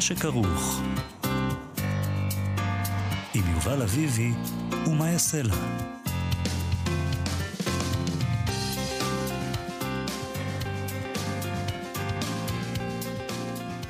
[0.00, 0.80] שכרוך.
[3.34, 4.30] עם יובל אביבי
[4.86, 5.54] ומה יעשה לה.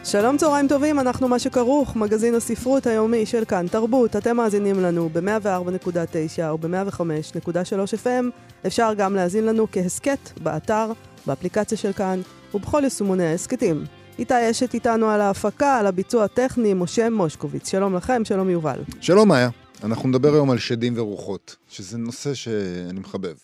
[0.04, 4.16] שלום צהריים טובים, אנחנו מה שכרוך, מגזין הספרות היומי של כאן תרבות.
[4.16, 8.24] אתם מאזינים לנו ב-104.9 או ב-105.3 FM.
[8.66, 10.92] אפשר גם להאזין לנו כהסכת באתר,
[11.26, 12.20] באפליקציה של כאן
[12.54, 13.97] ובכל יישומוני ההסכתים.
[14.18, 17.70] איתי אשת איתנו על ההפקה, על הביצוע הטכני, משה מושקוביץ.
[17.70, 18.80] שלום לכם, שלום יובל.
[19.00, 19.48] שלום מאיה,
[19.84, 23.34] אנחנו נדבר היום על שדים ורוחות, שזה נושא שאני מחבב.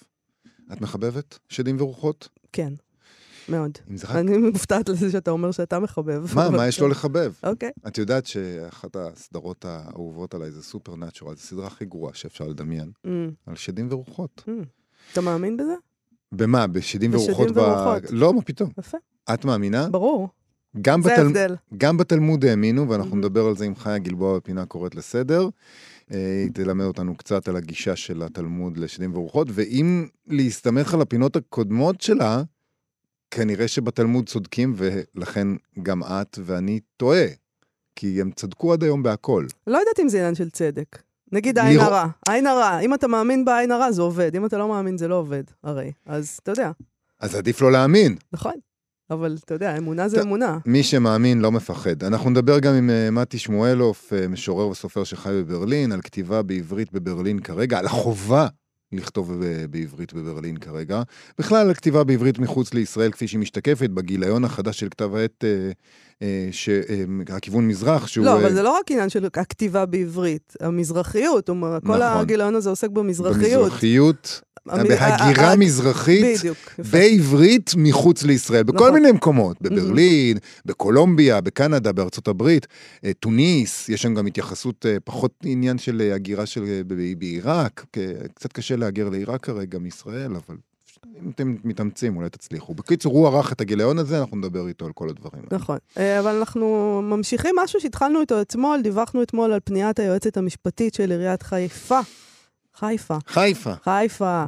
[0.73, 2.29] את מחבבת שדים ורוחות?
[2.53, 2.73] כן,
[3.49, 3.71] מאוד.
[4.05, 4.17] רק...
[4.17, 6.25] אני מופתעת לזה שאתה אומר שאתה מחבב.
[6.35, 7.33] מה, מה יש לו לחבב?
[7.43, 7.71] אוקיי.
[7.87, 13.09] את יודעת שאחת הסדרות האהובות עליי זה סופרנטשורל, זו הסדרה הכי גרועה שאפשר לדמיין, Mm,
[13.47, 14.43] על שדים ורוחות.
[14.49, 14.51] mm.
[15.13, 15.75] אתה מאמין בזה?
[16.33, 16.67] במה?
[16.67, 17.51] בשדים בשדים ורוחות?
[17.55, 18.03] ב- ורוחות.
[18.11, 18.71] לא, מה פתאום.
[18.79, 18.99] יפה,
[19.35, 19.89] את מאמינה?
[19.89, 20.29] ברור.
[20.83, 21.55] גם, בתל...
[21.77, 23.25] גם בתלמוד האמינו, ואנחנו מהמם.
[23.25, 25.49] נדבר על זה עם חיה גלבוע בפינה קוראת לסדר.
[26.13, 31.37] אה, היא תלמד אותנו קצת על הגישה של התלמוד לשדים ורוחות, ואם להסתמך על הפינות
[31.37, 32.43] הקודמות שלה,
[33.31, 35.49] כנראה שבתלמוד צודקים, ולכן
[35.83, 37.27] גם את ואני טועה.
[37.97, 39.47] כי הם צדקו עד היום בהכל.
[39.67, 41.03] לא יודעת אם זה עניין של צדק.
[41.33, 42.07] נגיד עין הרע.
[42.29, 42.79] עין הרע.
[42.79, 44.37] אם אתה מאמין בעין הרע, זה עובד.
[44.37, 45.93] אם אתה לא מאמין, זה לא עובד, הרי.
[46.07, 46.71] אז אתה יודע,
[47.21, 48.17] אז עדיף לא להאמין.
[48.33, 48.55] נכון.
[49.11, 50.23] אבל אתה יודע, אמונה זה.
[50.23, 50.59] אמונה.
[50.67, 52.05] מי שמאמין לא מפחד.
[52.05, 56.93] אנחנו נדבר גם עם אה, מתי שמואלוף, אה, משורר וסופר שחי בברלין, על כתיבה בעברית
[56.93, 58.47] בברלין כרגע, על החובה
[58.93, 61.03] לכתוב ב- בעברית בברלין כרגע.
[61.39, 65.71] בכלל, על כתיבה בעברית מחוץ לישראל, כפי שהיא משתקפת בגיליון החדש של כתב העת, אה,
[66.23, 67.05] אה, ש- אה,
[67.37, 68.27] הכיוון מזרח, שהוא...
[68.27, 72.01] לא, אה, אבל זה לא רק עניין של הכתיבה בעברית, המזרחיות, כל נכון.
[72.03, 73.63] הגיליון הזה עוסק במזרחיות.
[73.63, 76.39] במזרחיות, בהגירה ה- ה- מזרחית.
[76.39, 76.57] בדיוק.
[76.93, 78.95] בעברית מחוץ לישראל, בכל נכון.
[78.95, 82.67] מיני מקומות, בברלין, בקולומביה, בקנדה, בארצות הברית,
[83.05, 86.81] אה, תוניס, יש שם גם התייחסות, אה, פחות עניין של אה, הגירה של אה,
[87.19, 87.85] בעיראק,
[88.35, 90.57] קצת קשה להגר לעיראק כרגע מישראל, אבל
[91.23, 92.75] אם אתם מתאמצים אולי תצליחו.
[92.75, 95.63] בקיצור, הוא ערך את הגיליון הזה, אנחנו נדבר איתו על כל הדברים האלה.
[95.63, 95.79] נכון.
[95.99, 96.67] אה, אבל אנחנו
[97.05, 102.01] ממשיכים משהו שהתחלנו איתו אתמול, דיווחנו אתמול על פניית היועצת המשפטית של עיריית חיפה.
[102.79, 103.17] חיפה.
[103.27, 103.73] חיפה.
[103.85, 104.45] חיפה.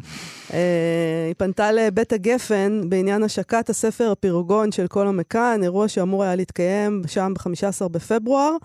[0.52, 6.34] אה, היא פנתה לבית הגפן בעניין השקת הספר הפירוגון של כל המכאן, אירוע שאמור היה
[6.34, 8.56] להתקיים שם ב-15 בפברואר,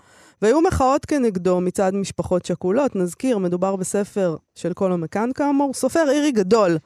[0.42, 2.96] והיו מחאות כנגדו מצד משפחות שכולות.
[2.96, 6.78] נזכיר, מדובר בספר של כל המכאן כאמור, סופר אירי גדול,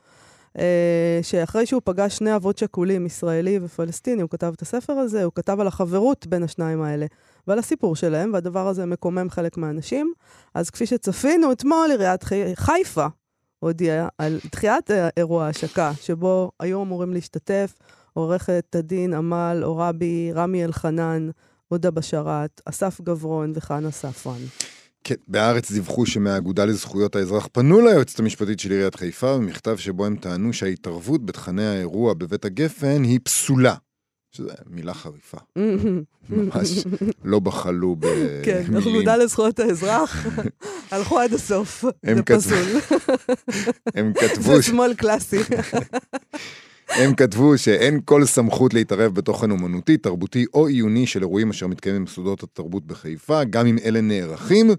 [0.58, 5.32] אה, שאחרי שהוא פגש שני אבות שכולים, ישראלי ופלסטיני, הוא כתב את הספר הזה, הוא
[5.34, 7.06] כתב על החברות בין השניים האלה
[7.46, 10.12] ועל הסיפור שלהם, והדבר הזה מקומם חלק מהאנשים.
[10.54, 12.56] אז כפי שצפינו אתמול, עיריית חי...
[12.56, 13.06] חיפה
[13.58, 17.74] הודיעה על דחיית אה, אירוע ההשקה, שבו היו אמורים להשתתף
[18.12, 21.30] עורכת הדין עמל עורבי, רמי אלחנן,
[21.68, 24.40] הודה בשאראת, אסף גברון וחנה ספרן.
[25.04, 30.16] כן, בהארץ דיווחו שמהאגודה לזכויות האזרח פנו ליועצת המשפטית של עיריית חיפה במכתב שבו הם
[30.16, 33.74] טענו שההתערבות בתכני האירוע בבית הגפן היא פסולה.
[34.36, 35.38] שזו מילה חריפה.
[36.30, 36.84] ממש
[37.24, 38.42] לא בחלו במילים.
[38.42, 40.26] כן, האגודה לזכויות האזרח,
[40.90, 42.58] הלכו עד הסוף, זה פסול.
[43.96, 45.38] הם כתבו, זה שמאל קלאסי.
[46.88, 52.04] הם כתבו שאין כל סמכות להתערב בתוכן אומנותי, תרבותי או עיוני של אירועים אשר מתקיימים
[52.04, 54.70] במוסדות התרבות בחיפה, גם אם אלה נערכים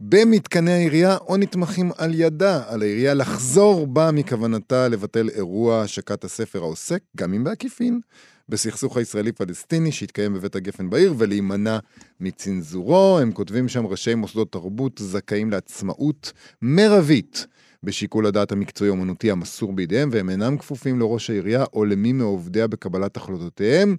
[0.00, 2.62] במתקני העירייה או נתמכים על ידה.
[2.68, 8.00] על העירייה לחזור בה מכוונתה לבטל אירוע השקת הספר העוסק, גם אם בעקיפין,
[8.48, 11.78] בסכסוך הישראלי-פלסטיני שהתקיים בבית הגפן בעיר ולהימנע
[12.20, 13.18] מצנזורו.
[13.18, 16.32] הם כותבים שם ראשי מוסדות תרבות זכאים לעצמאות
[16.62, 17.46] מרבית.
[17.82, 23.96] בשיקול הדעת המקצועי-אומנותי המסור בידיהם, והם אינם כפופים לראש העירייה או למי מעובדיה בקבלת החלטותיהם.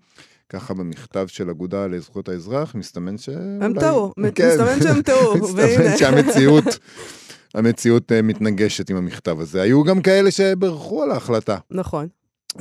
[0.50, 3.30] ככה במכתב של אגודה לזכויות האזרח, מסתמן ש...
[3.62, 4.50] הם טעו, כן.
[4.50, 5.98] מסתמן שהם טעו, מסתמן.
[5.98, 6.80] שהמציאות,
[7.54, 9.62] המציאות אה, מתנגשת עם המכתב הזה.
[9.62, 11.58] היו גם כאלה שברכו על ההחלטה.
[11.72, 12.08] נכון.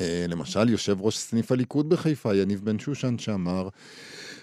[0.01, 3.69] אה, למשל, יושב ראש סניף הליכוד בחיפה, יניב בן שושן, שאמר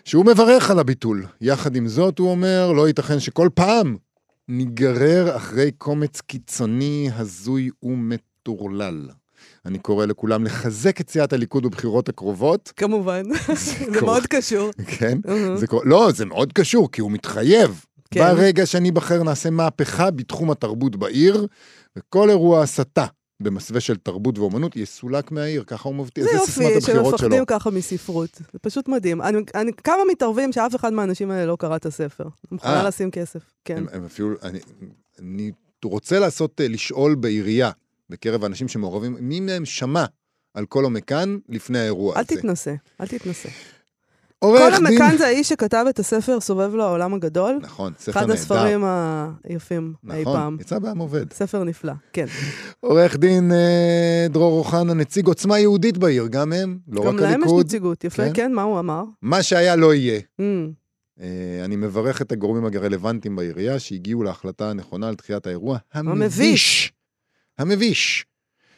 [0.05, 1.25] שהוא מברך על הביטול.
[1.41, 3.97] יחד עם זאת, הוא אומר, לא ייתכן שכל פעם
[4.47, 9.09] ניגרר אחרי קומץ קיצוני, הזוי ומטורלל.
[9.65, 12.73] אני קורא לכולם לחזק את סיעת הליכוד בבחירות הקרובות.
[12.75, 13.23] כמובן,
[13.55, 13.85] זה.
[14.01, 14.71] מאוד קשור.
[14.87, 15.17] כן?
[15.55, 17.85] זה קורה, לא, זה מאוד קשור, כי הוא מתחייב.
[18.11, 18.19] כן.
[18.19, 21.47] ברגע שאני בחר נעשה מהפכה בתחום התרבות בעיר,
[21.97, 23.05] וכל אירוע הסתה
[23.43, 27.17] במסווה של תרבות ואומנות יסולק מהעיר, ככה הוא מבטיח, זה זה סיסמת יופי הבחירות שלו.
[27.17, 28.41] שמפחדים ככה מספרות.
[28.53, 29.21] זה פשוט מדהים.
[29.21, 32.27] אני, אני, כמה מתערבים שאף אחד מהאנשים האלה לא קרא את הספר.
[32.51, 32.87] מוכנה אה.
[32.87, 33.77] לשים כסף, כן.
[33.77, 34.59] הם, הם אפילו, אני,
[35.19, 35.51] אני
[35.85, 37.71] רוצה לעשות, אה, לשאול בעירייה,
[38.09, 40.05] בקרב האנשים שמעורבים, מי מהם שמע
[40.53, 42.35] על כל המכאן לפני האירוע אל הזה.
[42.35, 43.49] תתנסה, אל תתנסה.
[44.43, 47.59] עורך דין- המכאן זה האיש שכתב את הספר סובב לו העולם הגדול.
[47.61, 48.33] נכון, ספר אחד נהדר.
[48.33, 48.83] הספרים
[49.43, 50.57] היפים אי נכון, פעם.
[50.61, 51.33] יצא בעם עובד.
[51.33, 52.25] ספר נפלא, כן.
[52.79, 57.29] עורך דין אה, דרור אוחנה, נציג עוצמה יהודית בעיר, גם הם, לא גם רק להם
[57.31, 57.65] יש הליכוד.
[57.65, 58.31] נציגות, יפה, כן.
[58.33, 59.03] כן, מה הוא אמר?
[59.21, 60.19] מה שהיה לא יהיה.
[60.19, 60.43] Mm,
[61.21, 65.77] אה, אני מברך את הגורמים הרלוונטיים בעירייה שהגיעו להחלטה הנכונה על דחיית האירוע.
[65.93, 66.93] המביש,
[67.57, 68.25] המביש,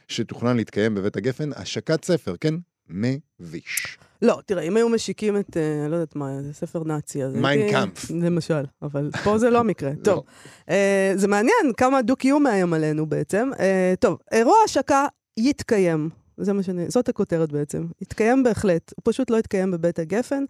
[0.07, 2.53] שתוכנן להתקיים בבית הגפן, השקת ספר, כן?
[2.89, 3.97] מביש.
[4.23, 7.35] לא, תראה, אם היו משיקים את, אה, לא יודעת מה, זה ספר נאצי, אז...
[7.71, 8.11] קאמפף.
[8.11, 9.89] למשל, אבל פה זה לא המקרה.
[9.89, 10.03] לא.
[10.03, 10.23] טוב,
[10.69, 13.49] אה, זה מעניין כמה דו-קיום מאיים עלינו בעצם.
[13.59, 15.05] אה, טוב, אירוע השקה
[15.37, 16.09] יתקיים.
[16.37, 16.89] זה מה שאני...
[16.89, 17.85] זאת הכותרת בעצם.
[18.01, 18.93] יתקיים בהחלט.
[18.95, 20.43] הוא פשוט לא יתקיים בבית הגפן.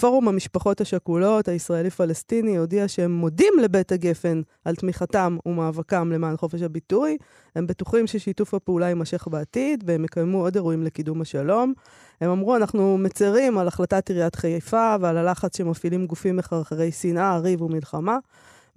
[0.00, 7.16] פורום המשפחות השכולות, הישראלי-פלסטיני, הודיע שהם מודים לבית הגפן על תמיכתם ומאבקם למען חופש הביטוי.
[7.56, 11.72] הם בטוחים ששיתוף הפעולה יימשך בעתיד, והם יקיימו עוד אירועים לקידום השלום.
[12.20, 17.62] הם אמרו, אנחנו מצרים על החלטת עיריית חיפה ועל הלחץ שמפעילים גופים מחרחרי שנאה, ריב
[17.62, 18.18] ומלחמה.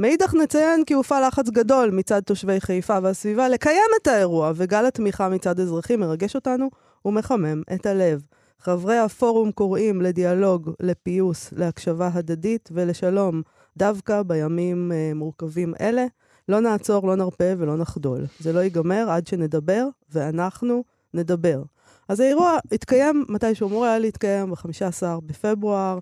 [0.02, 5.30] מאידך נציין כי הופעל לחץ גדול מצד תושבי חיפה והסביבה לקיים את האירוע, וגל התמיכה
[5.30, 6.70] מצד אזרחים מרגש אותנו
[7.06, 8.22] ומחמם את הלב.
[8.60, 13.42] חברי הפורום קוראים לדיאלוג, לפיוס, להקשבה הדדית ולשלום,
[13.78, 16.06] דווקא בימים אה, מורכבים אלה.
[16.50, 18.26] לא נעצור, לא נרפה ולא נחדול.
[18.40, 20.84] זה לא ייגמר עד שנדבר, ואנחנו
[21.14, 21.64] נדבר.
[22.10, 26.00] אז האירוע התקיים מתי שהוא אמור היה להתקיים, ב-15 בפברואר.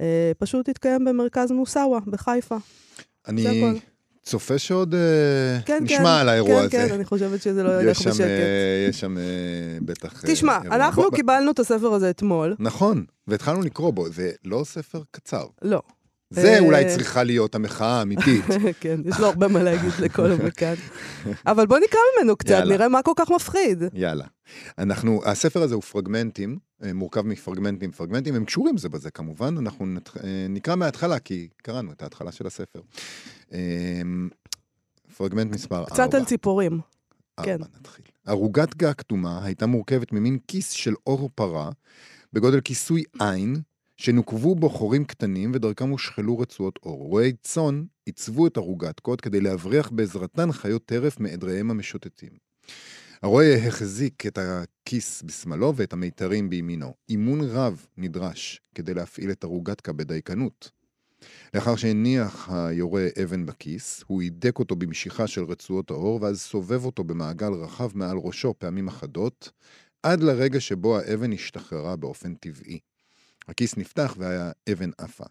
[0.00, 2.56] אה, פשוט התקיים במרכז מוסאווה, בחיפה.
[3.28, 3.78] אני.
[4.22, 6.88] צופה שעוד אה, כן, נשמע כן, על האירוע כן, הזה.
[6.88, 8.20] כן, אני חושבת שזה לא ילך בשקט.
[8.20, 9.22] אה, יש שם אה,
[9.82, 10.22] בטח...
[10.26, 10.76] תשמע, אירוע.
[10.76, 12.56] אנחנו בוא- קיבלנו את הספר הזה אתמול.
[12.58, 15.44] נכון, והתחלנו לקרוא בו, זה לא ספר קצר.
[15.62, 15.82] לא.
[16.30, 18.44] זה אה, אולי צריכה להיות המחאה האמיתית.
[18.80, 20.74] כן, יש לו הרבה מה להגיד לכל המכאן.
[21.46, 22.62] אבל בוא נקרא ממנו קצת.
[22.68, 23.82] נראה מה כל כך מפחיד.
[23.92, 24.24] יאללה.
[24.78, 27.90] אנחנו, הספר הזה הוא פרגמנטים, אה, מורכב מפרגמנטים.
[27.90, 32.32] פרגמנטים הם קשורים זה בזה כמובן, אנחנו נת, אה, נקרא מההתחלה, כי קראנו את ההתחלה
[32.32, 32.80] של הספר.
[33.52, 33.58] אה,
[35.16, 35.90] פרגמנט מספר 4.
[35.90, 36.80] קצת על ציפורים.
[37.42, 37.58] כן.
[37.80, 38.04] נתחיל.
[38.26, 41.70] ערוגת גה כתומה הייתה מורכבת ממין כיס של עור פרה,
[42.32, 43.56] בגודל כיסוי עין,
[43.98, 47.06] שנוקבו בו חורים קטנים ודרכם הושחלו רצועות עור.
[47.06, 52.30] רועי צאן עיצבו את ערוגת כדי להבריח בעזרתן חיות טרף מעדריהם המשוטטים.
[53.22, 56.94] הרועה החזיק את הכיס בשמאלו ואת המיתרים בימינו.
[57.08, 60.70] אימון רב נדרש כדי להפעיל את ערוגתקה בדייקנות.
[61.54, 67.04] לאחר שהניח היורה אבן בכיס, הוא הידק אותו במשיכה של רצועות האור, ואז סובב אותו
[67.04, 69.50] במעגל רחב מעל ראשו פעמים אחדות,
[70.02, 72.78] עד לרגע שבו האבן השתחררה באופן טבעי.
[73.48, 75.24] הכיס נפתח והאבן עפה.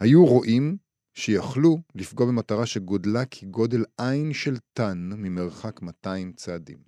[0.00, 0.76] היו רועים
[1.14, 6.78] שיכלו לפגוע במטרה שגודלה כגודל עין של טן ממרחק 200 צעדים.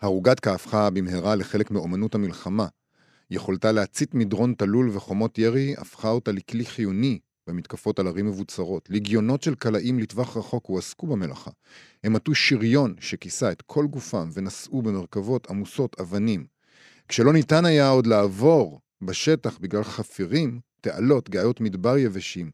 [0.00, 2.66] הרוגתקה הפכה במהרה לחלק מאומנות המלחמה.
[3.30, 8.90] יכולתה להצית מדרון תלול וחומות ירי הפכה אותה לכלי חיוני במתקפות על ערים מבוצרות.
[8.90, 11.50] ליגיונות של קלעים לטווח רחוק הועסקו במלאכה.
[12.04, 16.46] הם עטו שריון שכיסה את כל גופם ונשאו במרכבות עמוסות אבנים.
[17.08, 22.50] כשלא ניתן היה עוד לעבור בשטח בגלל חפירים, תעלות, גאיות מדבר יבשים,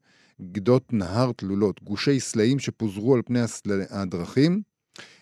[0.53, 3.83] גדות נהר תלולות, גושי סלעים שפוזרו על פני הסל...
[3.91, 4.63] הדרכים,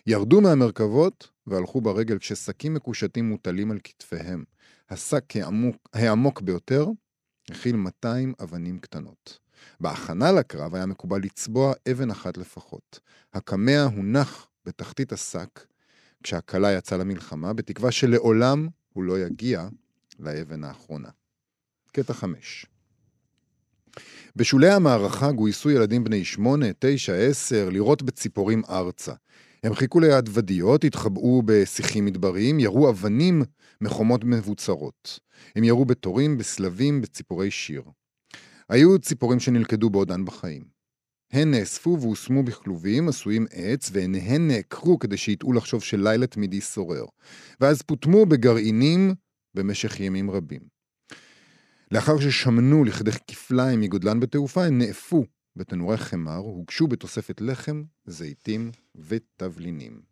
[0.06, 4.44] ירדו מהמרכבות והלכו ברגל כששקים מקושטים מוטלים על כתפיהם.
[4.90, 6.86] השק העמוק, העמוק ביותר
[7.50, 9.38] הכיל 200 אבנים קטנות.
[9.80, 13.00] בהכנה לקרב היה מקובל לצבוע אבן אחת לפחות.
[13.34, 15.66] הקמע הונח בתחתית השק
[16.22, 19.68] כשהכלה יצאה למלחמה, בתקווה שלעולם הוא לא יגיע
[20.18, 21.08] לאבן האחרונה.
[21.92, 22.66] קטע 5
[24.36, 29.12] בשולי המערכה גויסו ילדים בני 8, 9, 10 לירות בציפורים ארצה.
[29.62, 33.42] הם חיכו ליד ודיות, התחבאו בשיחים מדבריים, ירו אבנים
[33.80, 35.18] מחומות מבוצרות.
[35.56, 37.82] הם ירו בתורים, בסלבים, בציפורי שיר.
[38.68, 40.64] היו ציפורים שנלכדו בעודן בחיים.
[41.32, 47.04] הן נאספו והושמו בכלובים עשויים עץ, ועיניהן נעקרו כדי שיטעו לחשוב שלילה תמידי שורר.
[47.60, 49.14] ואז פוטמו בגרעינים
[49.54, 50.60] במשך ימים רבים.
[51.90, 55.24] לאחר ששמנו לכדי כפליים מגודלן בתעופה, הם נאפו
[55.56, 60.02] בתנורי חמר, הוגשו בתוספת לחם, זיתים ותבלינים.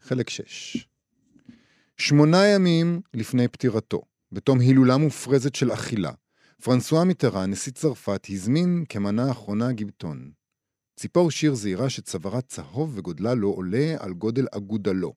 [0.00, 0.88] חלק 6.
[1.96, 6.12] שמונה ימים לפני פטירתו, בתום הילולה מופרזת של אכילה,
[6.62, 10.30] פרנסואה מיטרן, נשיא צרפת, הזמין כמנה האחרונה גיבטון.
[10.96, 15.14] ציפור שיר זעירה שצווארה צהוב וגודלה לא עולה על גודל אגודלו.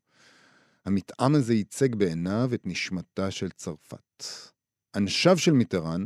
[0.86, 4.24] המטעם הזה ייצג בעיניו את נשמתה של צרפת.
[4.96, 6.06] אנשיו של מיטרן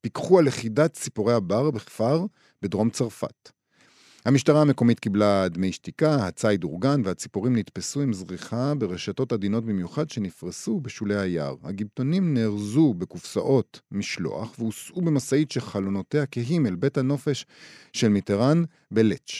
[0.00, 2.26] פיקחו על לכידת ציפורי הבר בכפר
[2.62, 3.50] בדרום צרפת.
[4.24, 10.80] המשטרה המקומית קיבלה דמי שתיקה, הציד אורגן והציפורים נתפסו עם זריחה ברשתות עדינות במיוחד שנפרסו
[10.80, 11.56] בשולי היער.
[11.62, 17.46] הגיבטונים נארזו בקופסאות משלוח והוסעו במשאית שחלונותיה כהים אל בית הנופש
[17.92, 19.30] של מיטרן בלץ',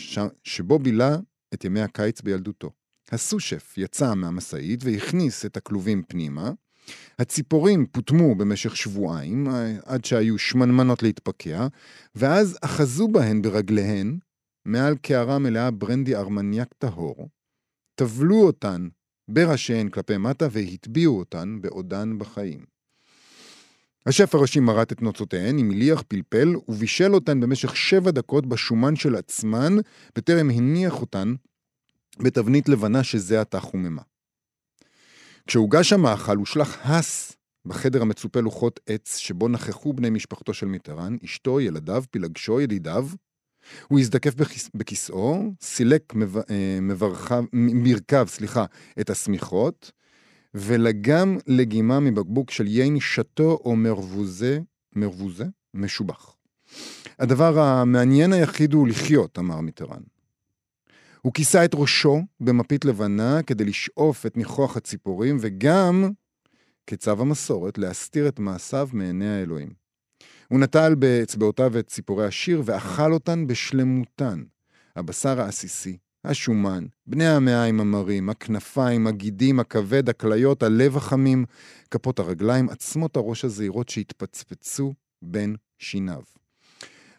[0.45, 1.17] שבו בילה
[1.55, 2.71] את ימי הקיץ בילדותו.
[3.11, 6.51] הסושף יצא מהמשאית והכניס את הכלובים פנימה.
[7.19, 9.47] הציפורים פוטמו במשך שבועיים,
[9.85, 11.67] עד שהיו שמנמנות להתפקע,
[12.15, 14.19] ואז אחזו בהן ברגליהן,
[14.65, 17.29] מעל קערה מלאה ברנדי ארמניאק טהור,
[17.95, 18.89] טבלו אותן
[19.31, 22.65] בראשיהן כלפי מטה והטביעו אותן בעודן בחיים.
[24.07, 29.17] השף הראשי מרט את נוצותיהן עם מיליח פלפל ובישל אותן במשך שבע דקות בשומן של
[29.17, 29.77] עצמן,
[30.17, 31.35] בטרם הניח אותן
[32.23, 34.03] בתבנית לבנה שזה עתה חוממה.
[35.47, 41.61] כשהוגש המאכל הושלך הס בחדר המצופה לוחות עץ שבו נכחו בני משפחתו של מיטרן, אשתו,
[41.61, 43.09] ילדיו, פילגשו, ידידיו,
[43.89, 44.35] הוא הזדקף
[44.75, 46.15] בכיסאו, סילק
[46.51, 46.79] אה,
[47.53, 48.65] מרכב, סליחה,
[49.01, 49.93] את השמיכות,
[50.55, 54.61] ולגם לגימה מבקבוק של יין שתו או מרבוזה,
[54.97, 56.37] מרבוזה, משובח.
[57.19, 60.03] הדבר המעניין היחיד הוא לחיות, אמר מיטרן.
[61.23, 66.11] הוא כיסה את ראשו במפית לבנה כדי לשאוף את ניחוח הציפורים, וגם,
[66.87, 69.73] כצו המסורת, להסתיר את מעשיו מעיני האלוהים.
[70.49, 74.43] הוא נטל באצבעותיו את ציפורי השיר ואכל אותן בשלמותן.
[74.97, 81.45] הבשר העסיסי, השומן, בני המעיים המרים, הכנפיים, הגידים, הכבד, הכליות, הלב החמים,
[81.91, 86.40] כפות הרגליים, עצמות הראש הזעירות שהתפצפצו בין שיניו.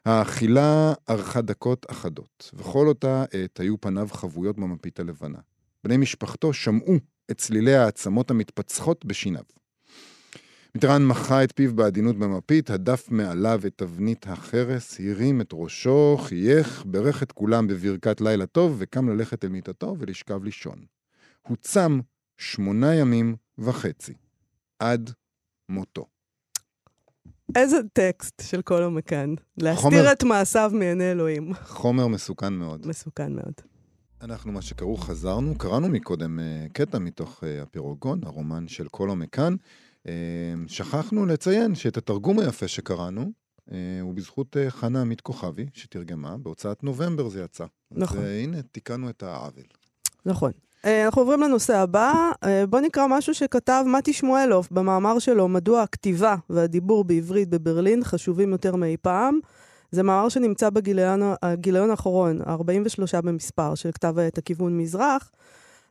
[0.05, 5.39] האכילה ארכה דקות אחדות, וכל אותה עת היו פניו חבויות במפית הלבנה.
[5.84, 6.96] בני משפחתו שמעו
[7.31, 9.43] את צלילי העצמות המתפצחות בשיניו.
[10.75, 16.84] מיטרן מחה את פיו בעדינות במפית, הדף מעליו את תבנית החרס, הרים את ראשו, חייך,
[16.86, 20.86] ברך את כולם בברכת לילה טוב, וקם ללכת אל מיטתו ולשכב לישון.
[21.41, 22.00] הוא צם
[22.38, 24.13] שמונה ימים וחצי,
[24.79, 25.12] עד
[25.70, 26.05] מותו.
[27.55, 29.34] איזה טקסט של כל המכאן.
[29.58, 30.12] להסתיר חומר...
[30.12, 31.53] את מעשיו מעיני אלוהים.
[31.63, 32.88] חומר מסוכן מאוד.
[32.88, 33.53] מסוכן מאוד.
[34.22, 39.55] אנחנו, מה שקראו, חזרנו, קראנו מקודם uh, קטע מתוך uh, הפירוגון, הרומן של קולו מכאן.
[40.05, 43.31] אמ, שכחנו לציין שאת התרגום היפה שקראנו,
[43.72, 47.65] אה, הוא בזכות אה, חנה עמית כוכבי, שתרגמה, בהוצאת נובמבר זה יצא.
[47.91, 48.17] נכון.
[48.17, 49.63] והנה, תיקנו את העוול.
[50.25, 50.51] נכון.
[50.85, 52.31] אה, אנחנו עוברים לנושא הבא.
[52.69, 58.75] בואו נקרא משהו שכתב מתי שמואלוב במאמר שלו, מדוע הכתיבה והדיבור בעברית בברלין חשובים יותר
[58.75, 59.39] מאי פעם.
[59.91, 65.31] זה מאמר שנמצא בגיליון האחרון, ה-43 במספר, של כתב העת הכיוון מזרח,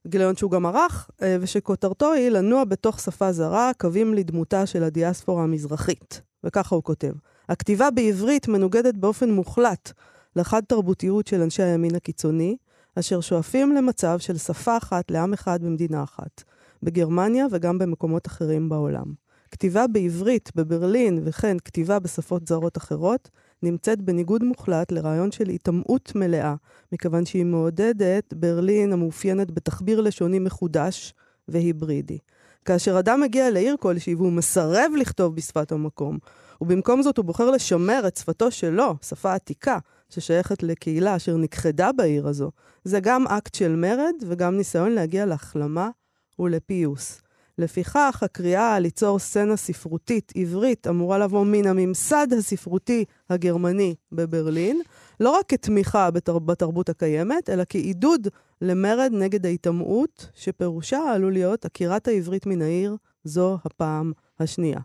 [0.06, 5.42] גיליון שהוא גם ערך, אה, ושכותרתו היא לנוע בתוך שפה זרה, קווים לדמותה של הדיאספורה
[5.42, 6.20] המזרחית.
[6.44, 7.12] וככה הוא כותב:
[7.48, 9.92] הכתיבה בעברית מנוגדת באופן מוחלט
[10.36, 12.56] לחד תרבותיות של אנשי הימין הקיצוני,
[12.98, 16.42] אשר שואפים למצב של שפה אחת לעם אחד במדינה אחת,
[16.82, 19.12] בגרמניה וגם במקומות אחרים בעולם.
[19.50, 23.30] כתיבה בעברית, בברלין, וכן כתיבה בשפות זרות אחרות,
[23.62, 26.54] נמצאת בניגוד מוחלט לרעיון של היטמעות מלאה,
[26.92, 31.14] מכיוון שהיא מעודדת ברלין המאופיינת בתחביר לשוני מחודש
[31.48, 32.18] והיברידי.
[32.64, 36.18] כאשר אדם מגיע לעיר כלשהי והוא מסרב לכתוב בשפת המקום,
[36.60, 39.78] ובמקום זאת הוא בוחר לשמר את שפתו שלו, שפה עתיקה,
[40.10, 42.50] ששייכת לקהילה אשר נכחדה בעיר הזו,
[42.84, 45.90] זה גם אקט של מרד וגם ניסיון להגיע להחלמה
[46.38, 47.20] ולפיוס.
[47.58, 54.80] לפיכך, הקריאה ליצור סצנה ספרותית עברית אמורה לבוא מן הממסד הספרותי הגרמני בברלין,
[55.20, 56.38] לא רק כתמיכה בתר...
[56.38, 58.28] בתרבות הקיימת, אלא כעידוד
[58.60, 64.80] למרד נגד ההיטמעות, שפירושה עלול להיות עקירת העברית מן העיר זו הפעם השנייה.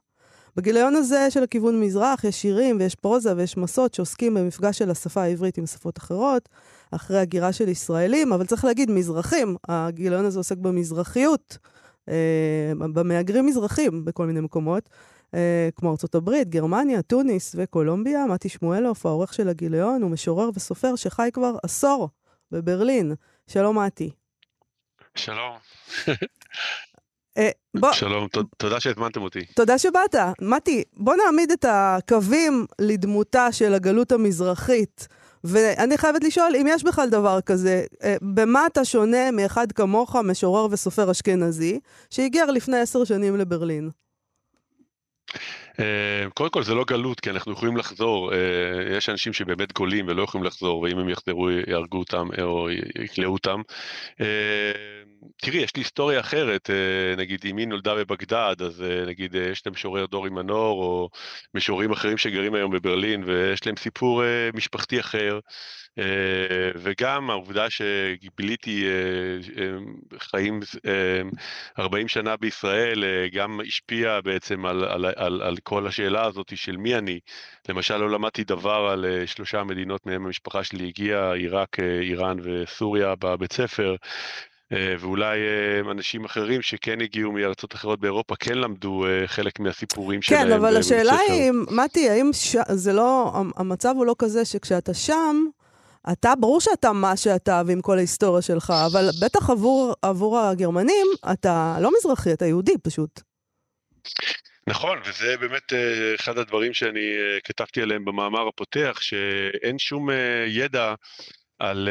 [0.55, 5.21] בגיליון הזה של הכיוון מזרח יש שירים ויש פרוזה ויש מסות שעוסקים במפגש של השפה
[5.21, 6.49] העברית עם שפות אחרות,
[6.91, 11.57] אחרי הגירה של ישראלים, אבל צריך להגיד מזרחים, הגיליון הזה עוסק במזרחיות.
[12.09, 14.89] אה, במהגרים מזרחים בכל מיני מקומות,
[15.35, 18.25] אה, כמו ארצות הברית, גרמניה, טוניס וקולומביה.
[18.25, 22.09] מתי שמואלוף, העורך של הגיליון, הוא משורר וסופר שחי כבר עשור
[22.51, 23.15] בברלין.
[23.47, 24.09] שלום, מתי.
[25.15, 25.57] שלום.
[27.37, 27.49] אה,
[27.79, 27.91] בוא...
[27.91, 28.27] שלום,
[28.57, 29.45] תודה שהזמנתם אותי.
[29.55, 30.15] תודה שבאת.
[30.41, 35.07] מתי, בוא נעמיד את הקווים לדמותה של הגלות המזרחית
[35.43, 40.67] ואני חייבת לשאול אם יש בכלל דבר כזה, אה, במה אתה שונה מאחד כמוך, משורר
[40.71, 43.89] וסופר אשכנזי, שהיגר לפני עשר שנים לברלין?
[45.79, 48.31] אה, קודם כל זה לא גלות, כי אנחנו יכולים לחזור.
[48.97, 53.61] יש אנשים שבאמת גולים ולא יכולים לחזור, ואם הם יחזרו יהרגו אותם או יקלעו אותם.
[55.37, 56.69] תראי, יש לי היסטוריה אחרת,
[57.17, 61.09] נגיד אמי נולדה בבגדד, אז נגיד יש להם משורר דורי מנור, או
[61.53, 65.39] משוררים אחרים שגרים היום בברלין, ויש להם סיפור משפחתי אחר.
[65.99, 70.59] אה, וגם העובדה שביליתי אה, אה, חיים
[71.79, 73.03] 40 שנה בישראל
[73.33, 77.19] גם השפיעה בעצם על, על, על, על כל השאלה הזאת של מי אני.
[77.69, 83.53] למשל לא למדתי דבר על שלושה מדינות מהם המשפחה שלי הגיעה, עיראק, איראן וסוריה בבית
[83.53, 83.95] ספר.
[84.71, 85.39] ואולי
[85.91, 90.47] אנשים אחרים שכן הגיעו מארצות אחרות באירופה כן למדו חלק מהסיפורים כן, שלהם.
[90.47, 92.55] כן, אבל השאלה היא, מתי, האם ש...
[92.69, 95.45] זה לא, המצב הוא לא כזה שכשאתה שם,
[96.11, 101.77] אתה, ברור שאתה מה שאתה ועם כל ההיסטוריה שלך, אבל בטח עבור, עבור הגרמנים, אתה
[101.81, 103.21] לא מזרחי, אתה יהודי פשוט.
[104.67, 110.45] נכון, וזה באמת אה, אחד הדברים שאני אה, כתבתי עליהם במאמר הפותח, שאין שום אה,
[110.47, 110.93] ידע
[111.59, 111.89] על,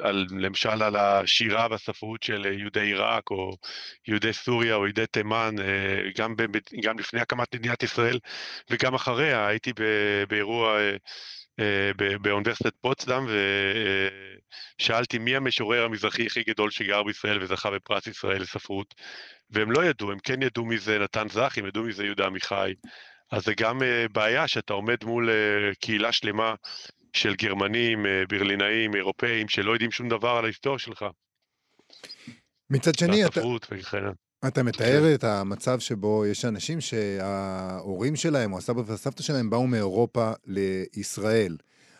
[0.00, 3.56] על למשל על השירה והספרות של יהודי עיראק או
[4.08, 5.54] יהודי סוריה או יהודי תימן,
[6.16, 6.42] גם, ב,
[6.82, 8.18] גם לפני הקמת מדינת ישראל
[8.70, 9.72] וגם אחריה, הייתי
[10.28, 10.78] באירוע
[11.60, 13.26] אה, באוניברסיטת פוצדם,
[14.78, 18.94] ושאלתי מי המשורר המזרחי הכי גדול שגר בישראל וזכה בפרס ישראל לספרות,
[19.50, 22.26] והם לא ידעו, הם כן ידעו מי זה נתן זך, הם ידעו מי זה יהודה
[22.26, 22.74] עמיחי.
[23.32, 26.54] אז זה גם אה, בעיה שאתה עומד מול אה, קהילה שלמה
[27.12, 31.04] של גרמנים, ברלינאים, אירופאים, שלא יודעים שום דבר על ההיסטוריה שלך.
[32.70, 33.40] מצד שני, אתה...
[34.46, 35.14] אתה מתאר כן.
[35.14, 41.56] את המצב שבו יש אנשים שההורים שלהם או הסבא והסבתא שלהם באו מאירופה לישראל.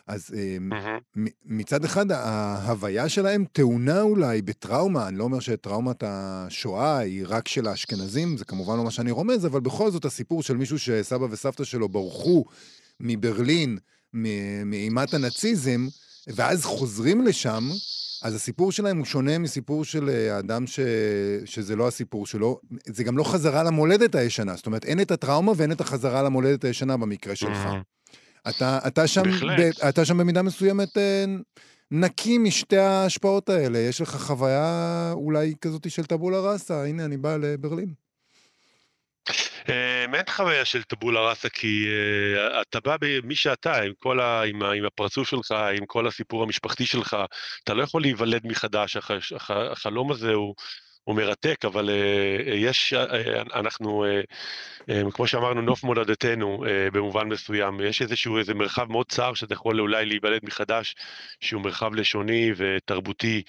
[0.07, 1.19] אז mm-hmm.
[1.45, 7.67] מצד אחד ההוויה שלהם טעונה אולי בטראומה, אני לא אומר שטראומת השואה היא רק של
[7.67, 11.63] האשכנזים, זה כמובן לא מה שאני רומז, אבל בכל זאת הסיפור של מישהו שסבא וסבתא
[11.63, 12.45] שלו ברחו
[12.99, 13.77] מברלין,
[14.65, 15.87] מאימת הנאציזם,
[16.27, 17.69] ואז חוזרים לשם,
[18.23, 20.79] אז הסיפור שלהם הוא שונה מסיפור של אה, האדם ש...
[21.45, 22.59] שזה לא הסיפור שלו.
[22.85, 24.55] זה גם לא חזרה למולדת הישנה.
[24.55, 27.57] זאת אומרת, אין את הטראומה ואין את החזרה למולדת הישנה במקרה שלך.
[27.65, 28.49] Mm-hmm.
[28.49, 29.23] אתה, אתה, שם,
[29.57, 31.25] ב, אתה שם במידה מסוימת אה,
[31.91, 33.79] נקי משתי ההשפעות האלה.
[33.79, 38.02] יש לך חוויה אולי כזאת של טבולה ראסה, הנה, אני בא לברלין.
[39.69, 44.43] אה, אין חוויה של טבולה ראסה, כי uh, אתה בא במי שאתה, עם, כל ה,
[44.43, 47.17] עם, הפרצוף שלך, עם כל הסיפור המשפחתי שלך,
[47.63, 50.55] אתה לא יכול להיוולד מחדש, הח, הח, החלום הזה הוא...
[51.03, 57.27] הוא מרתק, אבל uh, יש, uh, אנחנו, uh, uh, כמו שאמרנו, נוף מולדתנו uh, במובן
[57.27, 60.95] מסוים, יש איזשהו איזה מרחב מאוד צר שאתה יכול אולי להיוולד מחדש,
[61.39, 63.41] שהוא מרחב לשוני ותרבותי,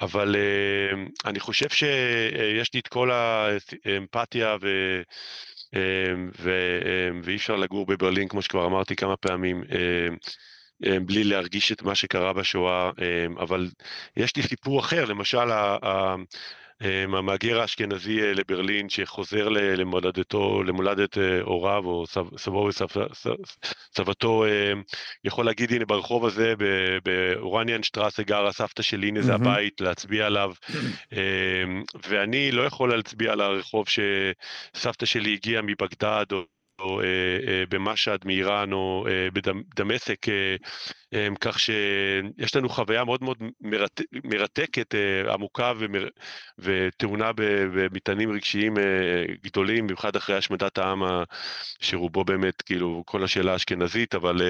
[0.00, 4.66] אבל uh, אני חושב שיש לי את כל האמפתיה ו...
[6.38, 6.50] ו,
[7.22, 9.64] ואי אפשר לגור בברלין, כמו שכבר אמרתי כמה פעמים,
[10.80, 12.90] בלי להרגיש את מה שקרה בשואה,
[13.38, 13.68] אבל
[14.16, 15.50] יש לי סיפור אחר, למשל
[16.80, 22.04] המהגר האשכנזי אה, לברלין שחוזר למולדתו, למולדת אה, הוריו או
[22.36, 24.72] סבו וסבתו, אה,
[25.24, 26.54] יכול להגיד הנה ברחוב הזה
[27.04, 30.52] באורניאן שטראסה גרה סבתא שלי, הנה זה הבית, להצביע עליו,
[32.08, 36.44] ואני לא יכול להצביע על הרחוב שסבתא שלי הגיעה מבגדד או
[36.80, 37.06] או אה,
[37.48, 40.26] אה, במשעד מאיראן או אה, בדמשק,
[41.40, 44.94] כך שיש לנו חוויה מאוד מאוד מרתק, מרתקת,
[45.32, 45.72] עמוקה
[46.58, 48.74] וטעונה במטענים רגשיים
[49.42, 51.02] גדולים, במיוחד אחרי השמדת העם,
[51.80, 54.42] שרובו באמת כאילו כל השאלה האשכנזית, אבל...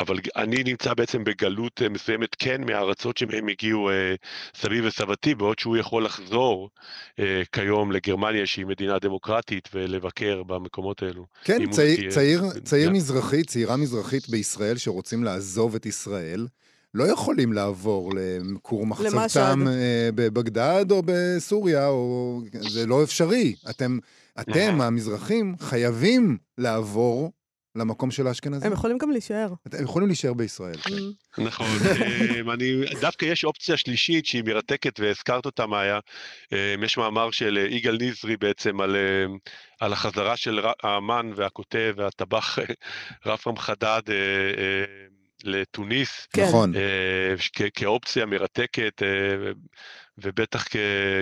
[0.00, 4.14] אבל אני נמצא בעצם בגלות אה, מסוימת כן מהארצות שמהם הגיעו אה,
[4.54, 6.70] סבי וסבתי, בעוד שהוא יכול לחזור
[7.18, 11.26] אה, כיום לגרמניה שהיא מדינה דמוקרטית ולבקר במקומות האלו.
[11.44, 16.46] כן, צעיר, תהיה, צעיר, צעיר מזרחי, צעירה מזרחית בישראל שרוצים לעזוב את ישראל.
[16.94, 22.40] לא יכולים לעבור לכור מחצבתם אה, בבגדד או בסוריה, או...
[22.52, 23.54] זה לא אפשרי.
[23.70, 23.98] אתם,
[24.40, 27.32] אתם, המזרחים, חייבים לעבור
[27.76, 28.66] למקום של האשכנזים.
[28.66, 29.52] הם יכולים גם להישאר.
[29.72, 30.76] הם יכולים להישאר בישראל.
[30.76, 31.42] כן.
[31.42, 31.66] נכון,
[32.52, 35.98] אני, דווקא יש אופציה שלישית שהיא מרתקת והזכרת אותה מאיה.
[36.84, 38.96] יש מאמר של יגאל נזרי בעצם על,
[39.80, 42.58] על החזרה של האמן והכותב והטבח
[43.26, 44.02] רפרם חדד
[45.44, 46.26] לתוניס.
[46.32, 46.48] כן.
[46.48, 46.72] נכון.
[47.74, 49.02] כאופציה מרתקת.
[50.18, 50.64] ובטח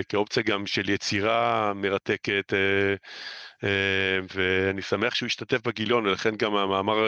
[0.09, 2.53] כאופציה גם של יצירה מרתקת.
[4.33, 7.07] ואני שמח שהוא השתתף בגיליון, ולכן גם המאמר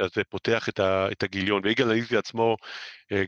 [0.00, 1.62] הזה פותח את הגיליון.
[1.64, 2.56] ויגאל נאיזי עצמו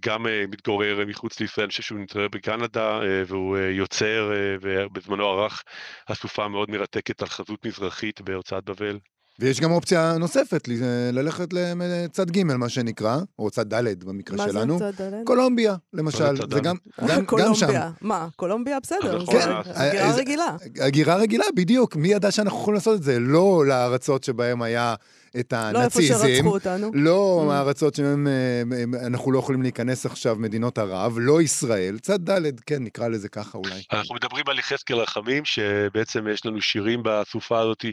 [0.07, 5.63] גם מתגורר מחוץ לישראל, אני חושב שהוא מתגורר בקנדה, והוא יוצר, ובזמנו ערך
[6.07, 8.99] אסופה מאוד מרתקת על חזות מזרחית בהוצאת בבל.
[9.41, 10.69] ויש גם אופציה נוספת,
[11.13, 14.79] ללכת לצד ג', מה שנקרא, או צד ד' במקרה מה שלנו.
[14.79, 15.25] זה צד ד'?
[15.25, 16.37] קולומביה, למשל.
[16.37, 16.61] זה.
[16.61, 17.67] גם, גם, גם שם.
[17.67, 17.91] קולומביה.
[18.01, 20.57] מה, קולומביה בסדר, נכון, אה, הגירה אה, רגילה.
[20.81, 21.97] הגירה רגילה, בדיוק.
[21.97, 23.19] מי ידע שאנחנו יכולים לעשות את זה?
[23.19, 24.95] לא לארצות שבהם היה
[25.41, 26.27] את לא איפה הנאציזם.
[26.29, 26.91] שרצחו אותנו.
[26.95, 27.53] לא Mm.
[27.53, 28.63] הארצות שבהן אה,
[29.07, 31.99] אנחנו לא יכולים להיכנס עכשיו, מדינות ערב, לא ישראל.
[31.99, 33.83] צד ד', כן, נקרא לזה ככה אולי.
[33.93, 37.85] אנחנו מדברים על יחזקאל רחמים, שבעצם יש לנו שירים בסופה הזאת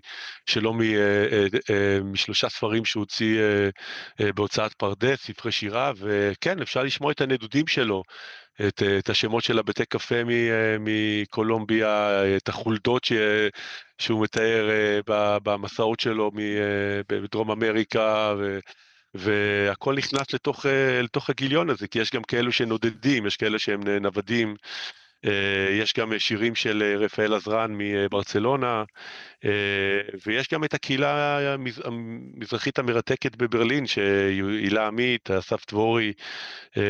[0.46, 0.88] שלו מ- אה,
[1.70, 3.42] אה, משלושה ספרים שהוא הוציא
[4.20, 8.04] בהוצאת פרדס, ספרי שירה, וכן, אפשר לשמוע את הנדודים שלו,
[8.62, 13.14] את, אה, את השמות של הבתי קפה מ- אה, מקולומביה, את החולדות ש,
[13.98, 15.00] שהוא מתאר אה,
[15.44, 16.32] במסעות שלו
[17.10, 18.60] בדרום אמריקה, ו...
[19.16, 20.66] והכל נכנס לתוך,
[21.04, 24.56] לתוך הגיליון הזה, כי יש גם כאלו שנודדים, יש כאלה שהם נוודים,
[25.82, 28.84] יש גם שירים של אה, רפאל עזרן מברצלונה,
[29.46, 29.50] אה,
[30.28, 36.14] ויש גם את הקהילה המז- המזרחית המרתקת בברלין, שהילה עמית, אסף דבורי,
[36.78, 36.84] אה,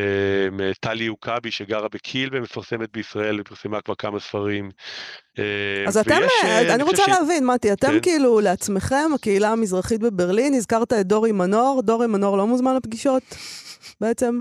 [0.80, 4.70] טלי יוקבי שגרה בקיל ומפרסמת בישראל, ופרסמה כבר כמה ספרים.
[5.38, 5.44] אה,
[5.86, 8.00] אז אתם, ויש, אה, אני רוצה ש- להבין, מתי, אתם כן.
[8.02, 13.22] כאילו לעצמכם, הקהילה המזרחית בברלין, הזכרת את דורי מנור, דורי מנור לא מוזמן לפגישות
[14.00, 14.40] בעצם?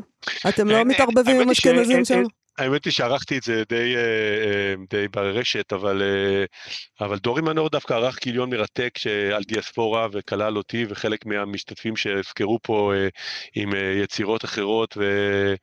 [0.49, 2.23] אתם אה, לא אה, מתערבבים עם אשכנזים אה, שם?
[2.57, 6.45] האמת היא שערכתי את זה די, אה, אה, די ברשת, אבל, אה,
[7.05, 8.93] אבל דורי מנור דווקא ערך גיליון מרתק
[9.35, 12.93] על דיאספורה וכלל אותי וחלק מהמשתתפים שהזכרו פה
[13.55, 13.69] עם
[14.03, 15.53] יצירות אחרות, ו-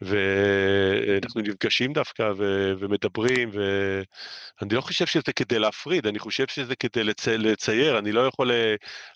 [0.00, 7.04] ואנחנו נפגשים דווקא ו- ומדברים, ואני לא חושב שזה כדי להפריד, אני חושב שזה כדי
[7.04, 8.50] לצ- לצייר, אני לא יכול,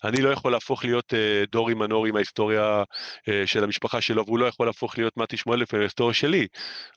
[0.03, 2.83] אני לא יכול להפוך להיות אה, דורי מנור עם ההיסטוריה
[3.29, 6.47] אה, של המשפחה שלו, והוא לא יכול להפוך להיות מתי שמואלף עם ההיסטוריה שלי.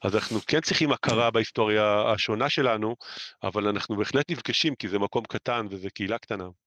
[0.04, 2.96] אז אנחנו כן צריכים הכרה בהיסטוריה השונה שלנו,
[3.42, 6.63] אבל אנחנו בהחלט נפגשים, כי זה מקום קטן וזה קהילה קטנה.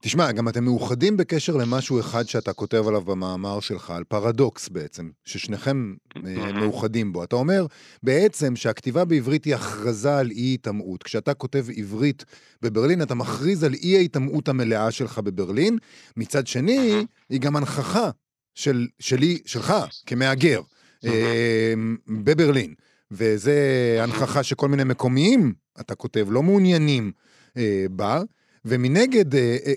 [0.00, 5.10] תשמע, גם אתם מאוחדים בקשר למשהו אחד שאתה כותב עליו במאמר שלך, על פרדוקס בעצם,
[5.24, 6.52] ששניכם אה.
[6.52, 7.24] מאוחדים בו.
[7.24, 7.66] אתה אומר
[8.02, 11.02] בעצם שהכתיבה בעברית היא הכרזה על אי-היטמעות.
[11.02, 12.24] כשאתה כותב עברית
[12.62, 15.78] בברלין, אתה מכריז על אי-ההיטמעות המלאה שלך בברלין.
[16.16, 18.10] מצד שני, היא גם הנכחה
[18.54, 19.74] של, שלי, שלך,
[20.06, 20.60] כמהגר,
[21.04, 21.74] אה,
[22.08, 22.74] בברלין.
[23.10, 23.56] וזה
[24.02, 27.12] הנכחה שכל מיני מקומיים, אתה כותב, לא מעוניינים
[27.56, 28.22] אה, בה.
[28.64, 29.72] ומנגד, אה, אה,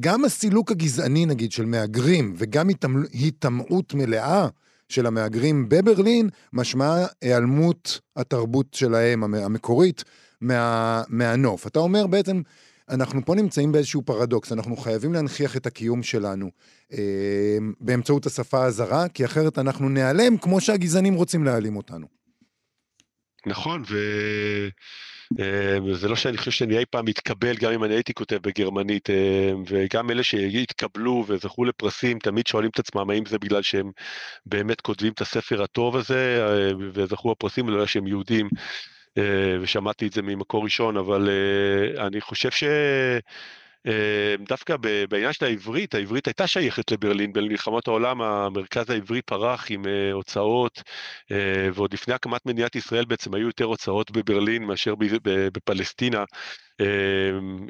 [0.00, 4.48] גם הסילוק הגזעני, נגיד, של מהגרים, וגם היטמ- היטמעות מלאה
[4.88, 10.04] של המהגרים בברלין, משמעה היעלמות התרבות שלהם, המ- המקורית,
[10.40, 11.66] מה, מהנוף.
[11.66, 12.42] אתה אומר בעצם,
[12.88, 16.50] אנחנו פה נמצאים באיזשהו פרדוקס, אנחנו חייבים להנכיח את הקיום שלנו
[16.92, 22.06] אה, באמצעות השפה הזרה, כי אחרת אנחנו ניעלם כמו שהגזענים רוצים להעלים אותנו.
[23.46, 23.96] נכון, ו...
[25.40, 29.10] אה, וזה לא שאני חושב שאני אי פעם מתקבל, גם אם אני הייתי כותב בגרמנית,
[29.10, 33.90] אה, וגם אלה שהתקבלו וזכו לפרסים, תמיד שואלים את עצמם האם זה בגלל שהם
[34.46, 38.48] באמת כותבים את הספר הטוב הזה, אה, וזכו בפרסים, ולא שהם יהודים,
[39.60, 41.28] ושמעתי את זה ממקור ראשון, אבל
[41.98, 42.64] אני חושב ש...
[43.86, 44.76] אה, דווקא
[45.08, 50.82] בעניין של העברית, העברית הייתה שייכת לברלין במלחמות העולם, המרכז העברי פרח עם אה, הוצאות,
[51.32, 54.94] אה, ועוד לפני הקמת מדינת ישראל בעצם היו יותר הוצאות בברלין מאשר
[55.24, 56.24] בפלסטינה,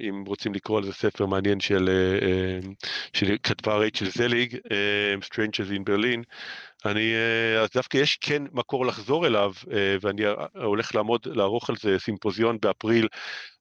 [0.09, 2.59] אם רוצים לקרוא לזה ספר מעניין של, אה, אה,
[3.13, 6.23] שכתבה רייצ'ל זליג, אה, Strangers in Berlin.
[6.85, 9.53] אני, אה, אז דווקא יש כן מקור לחזור אליו,
[10.01, 10.23] ואני
[10.55, 13.09] הולך לעמוד, לערוך על זה סימפוזיון באפריל,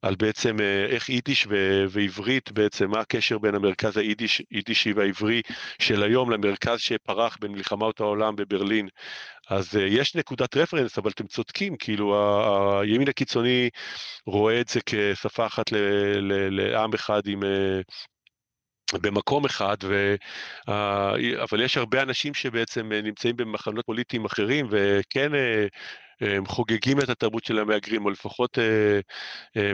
[0.01, 0.57] על בעצם
[0.89, 5.41] איך יידיש ו- ועברית, בעצם מה הקשר בין המרכז היידיש, יידישי והעברי
[5.79, 8.87] של היום למרכז שפרח בין מלחמות העולם בברלין.
[9.49, 12.15] אז אה, יש נקודת רפרנס, אבל אתם צודקים, כאילו
[12.81, 13.69] הימין הקיצוני
[14.25, 15.77] רואה את זה כשפה אחת ל-
[16.19, 17.43] ל- לעם אחד עם...
[17.43, 17.81] אה,
[19.01, 20.15] במקום אחד, ו...
[21.43, 25.31] אבל יש הרבה אנשים שבעצם אה, נמצאים במחנות פוליטיים אחרים וכן
[26.21, 28.57] הם חוגגים את התרבות של המהגרים, או לפחות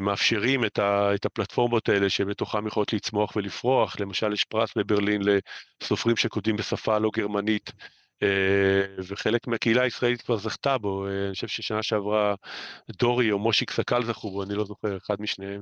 [0.02, 0.80] מאפשרים את,
[1.26, 4.00] הפלטפורמות האלה שבתוכם יכולות לצמוח ולפרוח.
[4.00, 5.22] למשל, יש פרס בברלין
[5.82, 7.72] לסופרים שכותבים בשפה לא גרמנית,
[8.98, 11.08] וחלק מהקהילה הישראלית כבר זכתה בו.
[11.08, 12.36] אה, אני חושב ששנה שעברה
[12.92, 15.62] דורי או מושיק סקל זכו בו, אני לא זוכר, אחד משניהם.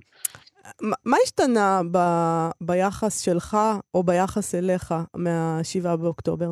[0.82, 3.58] מה- השתנה ב- ביחס שלך
[3.94, 6.50] או ביחס אליך מה-7 באוקטובר?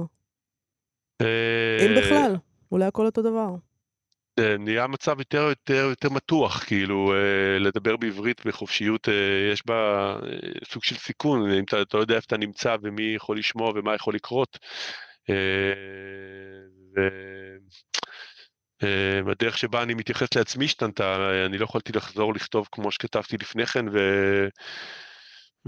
[1.21, 1.25] אם
[1.87, 2.35] אה, בכלל,
[2.71, 3.49] אולי הכל אותו דבר.
[4.39, 9.13] אה, נהיה מצב יותר יותר יותר מתוח, כאילו אה, לדבר בעברית בחופשיות, אה,
[9.53, 10.15] יש בה
[10.71, 13.95] סוג של סיכון, אם אתה, אתה לא יודע איפה אתה נמצא ומי יכול לשמוע ומה
[13.95, 14.59] יכול לקרות.
[19.25, 23.85] והדרך שבה אני מתייחס לעצמי השתנתה, אני לא יכולתי לחזור לכתוב כמו שכתבתי לפני כן,
[23.93, 23.99] ו...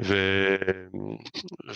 [0.04, 0.16] ו...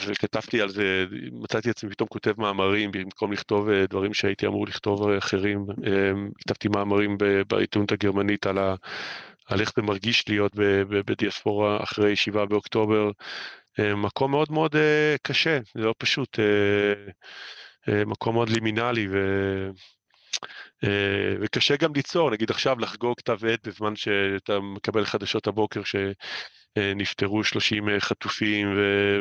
[0.08, 5.10] וכתבתי על זה, מצאתי עצמי פתאום כותב מאמרים במקום לכתוב אה, דברים שהייתי אמור לכתוב
[5.10, 5.66] אחרים.
[5.88, 7.18] אה, כתבתי מאמרים
[7.48, 8.76] בעיתונות הגרמנית על, ה...
[9.48, 10.52] על איך זה מרגיש להיות
[10.90, 13.12] בדיאספורה אחרי 7 באוקטובר.
[13.80, 14.76] אה, מקום מאוד מאוד
[15.22, 16.40] קשה, זה לא פשוט,
[17.88, 19.18] מקום מאוד לימינלי ו...
[21.42, 25.96] וקשה גם ליצור, נגיד עכשיו לחגוג כתב עת בזמן שאתה מקבל חדשות הבוקר ש...
[26.96, 28.78] נפטרו 30 אה, חטופים,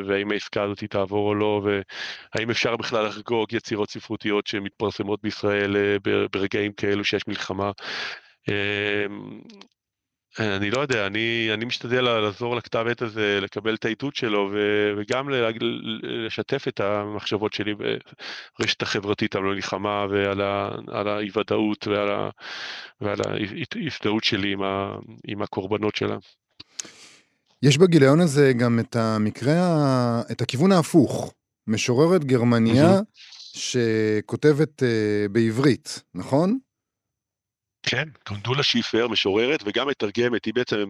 [0.07, 5.96] והאם העסקה הזאת תעבור או לא, והאם אפשר בכלל לחגוג יצירות ספרותיות שמתפרסמות בישראל אה,
[6.33, 7.70] ברגעים כאלו שיש מלחמה.
[10.38, 14.58] אני לא יודע, אני, אני משתדל לעזור לכתב עת הזה, לקבל את העיתות שלו ו,
[14.96, 15.28] וגם
[16.02, 17.74] לשתף את המחשבות שלי
[18.58, 22.08] ברשת החברתית על המלחמה ועל האי ודאות ועל,
[23.00, 24.96] ועל ההזדהות שלי עם, ה,
[25.28, 26.16] עם הקורבנות שלה.
[27.62, 31.34] יש בגיליון הזה גם את המקרה, את הכיוון ההפוך.
[31.66, 33.00] משוררת גרמניה
[33.54, 34.86] שכותבת uh,
[35.32, 36.58] בעברית, נכון?
[37.82, 40.84] כן, קונדולה שיפר, משוררת וגם מתרגמת, היא בעצם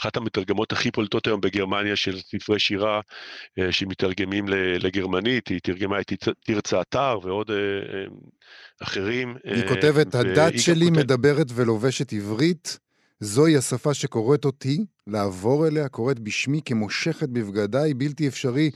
[0.00, 4.44] אחת המתרגמות הכי פולטות היום בגרמניה של ספרי שירה uh, שמתרגמים
[4.78, 6.12] לגרמנית, היא תרגמה את
[6.44, 7.54] תרצה אתר ועוד uh,
[8.82, 9.36] אחרים.
[9.44, 10.98] היא כותבת, הדת שלי כותב...
[10.98, 12.78] מדברת ולובשת עברית,
[13.20, 18.70] זוהי השפה שקוראת אותי, לעבור אליה, קוראת בשמי כמושכת בבגדיי, בלתי אפשרי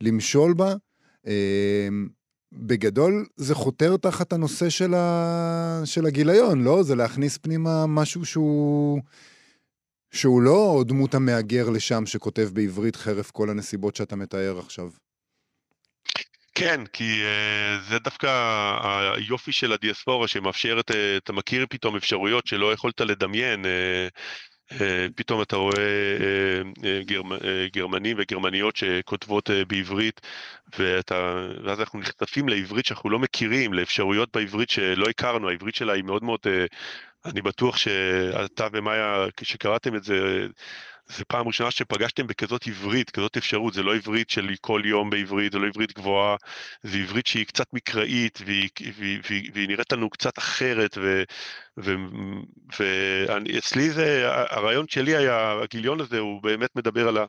[0.00, 0.74] למשול בה.
[2.54, 5.82] בגדול זה חותר תחת הנושא של, ה...
[5.84, 6.82] של הגיליון, לא?
[6.82, 9.00] זה להכניס פנימה משהו שהוא...
[10.12, 14.90] שהוא לא דמות המהגר לשם שכותב בעברית חרף כל הנסיבות שאתה מתאר עכשיו.
[16.54, 18.28] כן, כי uh, זה דווקא
[19.16, 23.64] היופי של הדיאספורה שמאפשרת, uh, אתה מכיר פתאום אפשרויות שלא יכולת לדמיין.
[23.64, 23.68] Uh,
[25.14, 26.16] פתאום אתה רואה
[27.06, 27.36] גרמ, uh,
[27.72, 30.20] גרמנים וגרמניות שכותבות בעברית,
[30.78, 36.04] ואתה, ואז אנחנו נחשפים לעברית שאנחנו לא מכירים, לאפשרויות בעברית שלא הכרנו, העברית שלה היא
[36.04, 36.40] מאוד מאוד,
[37.24, 40.46] אני בטוח שאתה ומאיה, כשקראתם את זה,
[41.06, 45.52] זה פעם ראשונה שפגשתם בכזאת עברית, כזאת אפשרות, זה לא עברית של כל יום בעברית,
[45.52, 46.36] זה לא עברית גבוהה,
[46.82, 50.98] זה עברית שהיא קצת מקראית, והיא, והיא, והיא, והיא נראית לנו קצת אחרת,
[52.78, 57.24] ואצלי זה, הרעיון שלי היה, הגיליון הזה, הוא באמת מדבר על, ה,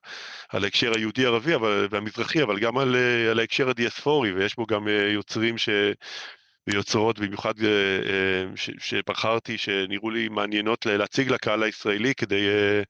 [0.49, 1.55] על ההקשר היהודי-ערבי
[1.89, 2.95] והמזרחי, אבל גם על,
[3.31, 5.69] על ההקשר הדיאספורי, ויש בו גם אה, יוצרים ש...
[6.67, 8.45] ויוצרות, במיוחד אה, אה,
[8.79, 12.81] שבחרתי, שנראו לי מעניינות להציג לקהל הישראלי כדי, אה,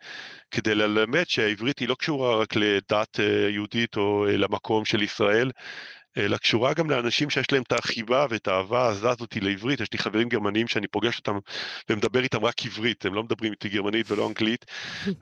[0.51, 5.51] כדי ללמד שהעברית היא לא קשורה רק לדת יהודית או למקום של ישראל,
[6.17, 9.81] אלא קשורה גם לאנשים שיש להם את החיבה ואת האהבה העזה הזאת לעברית.
[9.81, 11.37] יש לי חברים גרמנים שאני פוגש אותם
[11.89, 14.65] ומדבר איתם רק עברית, הם לא מדברים איתי גרמנית ולא אנגלית,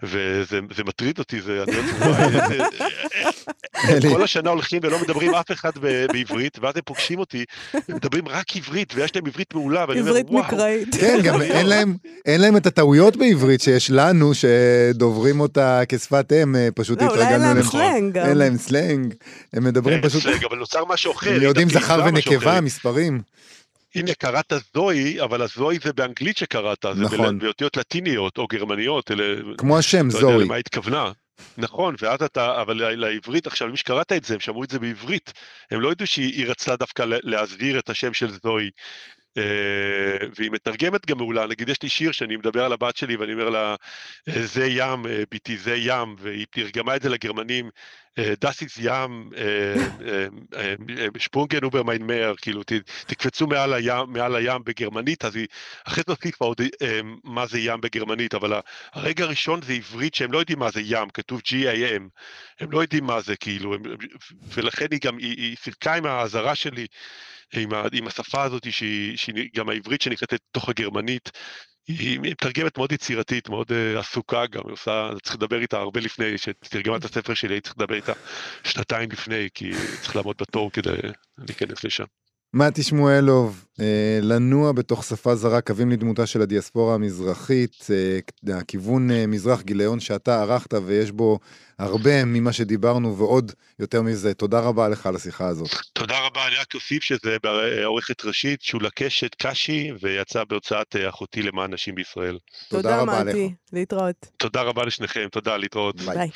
[0.04, 1.64] וזה מטריד אותי, זה...
[3.86, 5.72] לא כל השנה הולכים ולא מדברים אף אחד
[6.12, 10.12] בעברית, ואז הם פוגשים אותי, הם מדברים רק עברית, ויש להם עברית מעולה, ואני אומר,
[10.12, 10.24] וואו.
[10.24, 10.96] עברית מקראית.
[11.02, 11.42] כן, גם
[12.26, 17.58] אין להם את הטעויות בעברית שיש לנו, שדוברים אותה כשפת אם, פשוט התרגלנו להם.
[17.58, 18.18] לא, אולי אין להם סלנג.
[18.18, 19.14] אין להם סלנג,
[19.54, 20.26] הם מדברים פשוט...
[20.26, 21.36] אבל נוצר משהו אחר.
[21.36, 23.22] הם יודעים זכר ונקבה, מספרים.
[23.96, 27.40] הנה, קראת זוהי, אבל הזוהי זה באנגלית שקראת, נכון.
[27.40, 29.12] זה באותיות לטיניות או גרמניות.
[29.58, 30.24] כמו השם, זוהי.
[30.24, 31.12] לא יודע למה התכוונה.
[31.58, 35.34] נכון, ואז אתה, אבל לעברית עכשיו, מי שקראת את זה, הם שמעו את זה בעברית.
[35.72, 38.70] הם לא ידעו שהיא רצתה דווקא להסביר את השם של זוהי.
[39.40, 43.34] Uh, והיא מתרגמת גם מעולה, נגיד יש לי שיר שאני מדבר על הבת שלי ואני
[43.34, 43.76] אומר לה,
[44.26, 47.70] זה ים, ביתי, זה ים, והיא תרגמה את זה לגרמנים,
[48.20, 49.30] דס איז ים,
[51.18, 52.62] שפונגן אובר מיין מאר, כאילו
[53.06, 55.48] תקפצו מעל הים, מעל הים בגרמנית, אז היא
[55.88, 56.62] אחרי זה הוסיפה עוד
[57.24, 58.54] מה זה ים בגרמנית, אבל
[58.94, 62.04] הרגע הראשון זה עברית שהם לא יודעים מה זה ים, כתוב G-A-M,
[62.60, 63.76] הם לא יודעים מה זה כאילו,
[64.42, 66.88] ולכן היא גם, היא, היא סירקה עם האזהרה שלי,
[67.58, 71.32] עם, ה, עם השפה הזאת, שהיא, שהיא גם העברית שנכנסת לתוך הגרמנית,
[71.88, 76.38] היא מתרגמת מאוד יצירתית, מאוד uh, עסוקה גם, היא עושה, צריך לדבר איתה הרבה לפני,
[76.38, 78.14] שתרגמה את הספר שלי, הייתי צריך לדבר איתה
[78.64, 80.98] שנתיים לפני, כי צריך לעמוד בתור כדי
[81.38, 82.06] להיכנס לשם.
[82.56, 89.28] מתי שמואלוב, אה, לנוע בתוך שפה זרה, קווים לדמותה של הדיאספורה המזרחית, אה, הכיוון אה,
[89.28, 91.40] מזרח גיליון שאתה ערכת ויש בו
[91.80, 94.34] הרבה ממה שדיברנו ועוד יותר מזה.
[94.34, 95.70] תודה רבה לך על השיחה הזאת.
[95.94, 101.74] תודה רבה, אני רק אוסיף שזה בעורכת ראשית, שולה קשת קשי, ויצא בהוצאת אחותי למען
[101.74, 102.38] נשים בישראל.
[102.70, 103.30] תודה תודה, רבה לך.
[103.30, 103.54] מתי.
[103.74, 104.26] להתראות.
[104.38, 106.02] תודה רבה לשניכם, תודה, להתראות.
[106.02, 106.16] ביי.
[106.16, 106.30] ביי.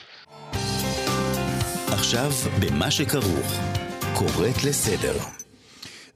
[1.87, 3.53] עכשיו במה שכרוך.
[4.13, 5.46] קוראת לסדר.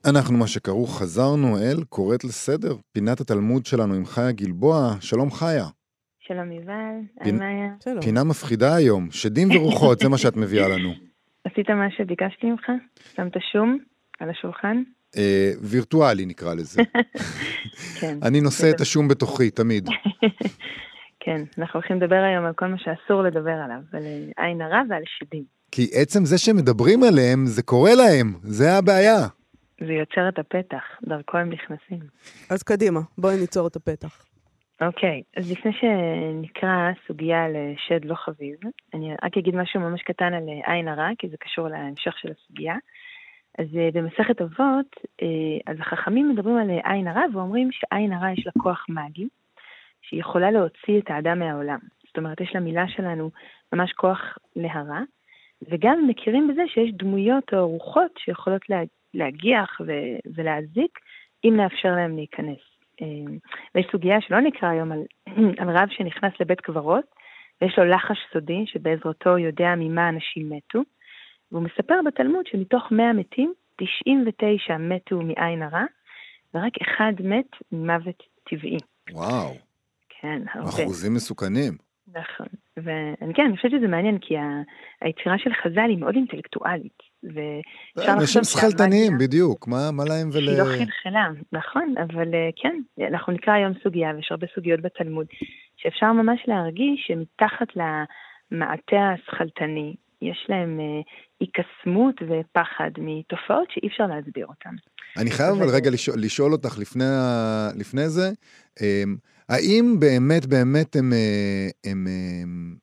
[0.05, 4.95] אנחנו מה שכרוך חזרנו אל קוראת לסדר, פינת התלמוד שלנו עם חיה גלבוע.
[4.99, 5.65] שלום חיה.
[6.19, 6.73] שלום יובל,
[7.19, 7.67] פינ- היי מאיה.
[7.83, 8.01] שלום.
[8.01, 10.89] פינה מפחידה היום, שדים ורוחות, זה מה שאת מביאה לנו.
[11.45, 12.65] עשית מה שביקשתי ממך?
[13.15, 13.77] שמת שום
[14.19, 14.83] על השולחן?
[15.17, 16.81] אה, וירטואלי נקרא לזה.
[17.99, 18.17] כן.
[18.23, 19.87] אני נושא את השום בתוכי, תמיד.
[21.25, 24.81] כן, אנחנו הולכים לדבר היום על כל מה שאסור לדבר עליו, על אה, עין הרע
[24.89, 25.43] ועל שדים.
[25.71, 29.27] כי עצם זה שמדברים עליהם, זה קורה להם, זה הבעיה.
[29.87, 31.99] זה יוצר את הפתח, דרכו הם נכנסים.
[32.49, 34.25] אז קדימה, בואי ניצור את הפתח.
[34.81, 38.55] אוקיי, אז לפני שנקרא סוגיה על אה, שד לא חביב,
[38.93, 42.75] אני רק אגיד משהו ממש קטן על עין הרע, כי זה קשור להמשך של הסוגיה.
[43.59, 48.45] אז אה, במסכת אבות, אה, אז החכמים מדברים על עין הרע ואומרים שעין הרע יש
[48.45, 49.27] לה כוח מאגי,
[50.01, 51.79] שהיא יכולה להוציא את האדם מהעולם.
[52.07, 53.31] זאת אומרת, יש למילה שלנו
[53.73, 54.99] ממש כוח להרע,
[55.69, 58.81] וגם מכירים בזה שיש דמויות או רוחות שיכולות לה,
[59.13, 60.99] להגיח ו- ולהזיק,
[61.43, 62.59] אם נאפשר להם להיכנס.
[63.01, 63.07] אה,
[63.75, 64.99] ויש סוגיה שלא נקרא היום על,
[65.59, 67.05] על רב שנכנס לבית קברות,
[67.61, 70.81] ויש לו לחש סודי שבעזרתו יודע ממה אנשים מתו,
[71.51, 75.83] והוא מספר בתלמוד שמתוך 100 מתים, 99 מתו מעין הרע,
[76.53, 78.77] ורק אחד מת ממוות טבעי.
[79.11, 79.53] וואו,
[80.09, 80.69] כן, הרבה.
[80.69, 81.73] אחוזים מסוכנים.
[82.07, 82.47] נכון.
[82.77, 84.35] וכן, אני חושבת שזה מעניין, כי
[85.01, 87.10] היצירה של חז"ל היא מאוד אינטלקטואלית.
[87.23, 90.45] ואפשר אנשים שכלתניים, בדיוק, מה מה להם ול...
[90.45, 95.25] שהיא לא חלחלה, נכון, אבל אה, כן, אנחנו נקרא היום סוגיה, ויש הרבה סוגיות בתלמוד,
[95.77, 101.01] שאפשר ממש להרגיש שמתחת למעטה השכלתני, יש להם אה,
[101.39, 104.75] היקסמות ופחד מתופעות שאי אפשר להסביר אותן.
[105.17, 107.03] אני חייב אבל רגע לשאול, לשאול אותך לפני,
[107.79, 108.31] לפני זה,
[108.81, 109.15] אמ,
[109.49, 112.07] האם באמת באמת הם, אה, הם,
[112.43, 112.75] הם,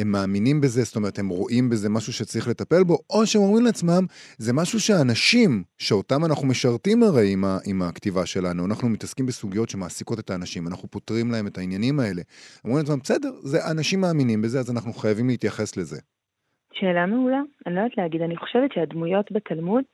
[0.00, 3.64] הם מאמינים בזה, זאת אומרת, הם רואים בזה משהו שצריך לטפל בו, או שהם אומרים
[3.64, 4.04] לעצמם,
[4.38, 9.68] זה משהו שאנשים, שאותם אנחנו משרתים הרי עם, ה, עם הכתיבה שלנו, אנחנו מתעסקים בסוגיות
[9.68, 12.22] שמעסיקות את האנשים, אנחנו פותרים להם את העניינים האלה.
[12.64, 16.00] אומרים לעצמם, בסדר, זה, אנשים מאמינים בזה, אז אנחנו חייבים להתייחס לזה.
[16.72, 19.84] שאלה מעולה, אני לא יודעת להגיד, אני חושבת שהדמויות בתלמוד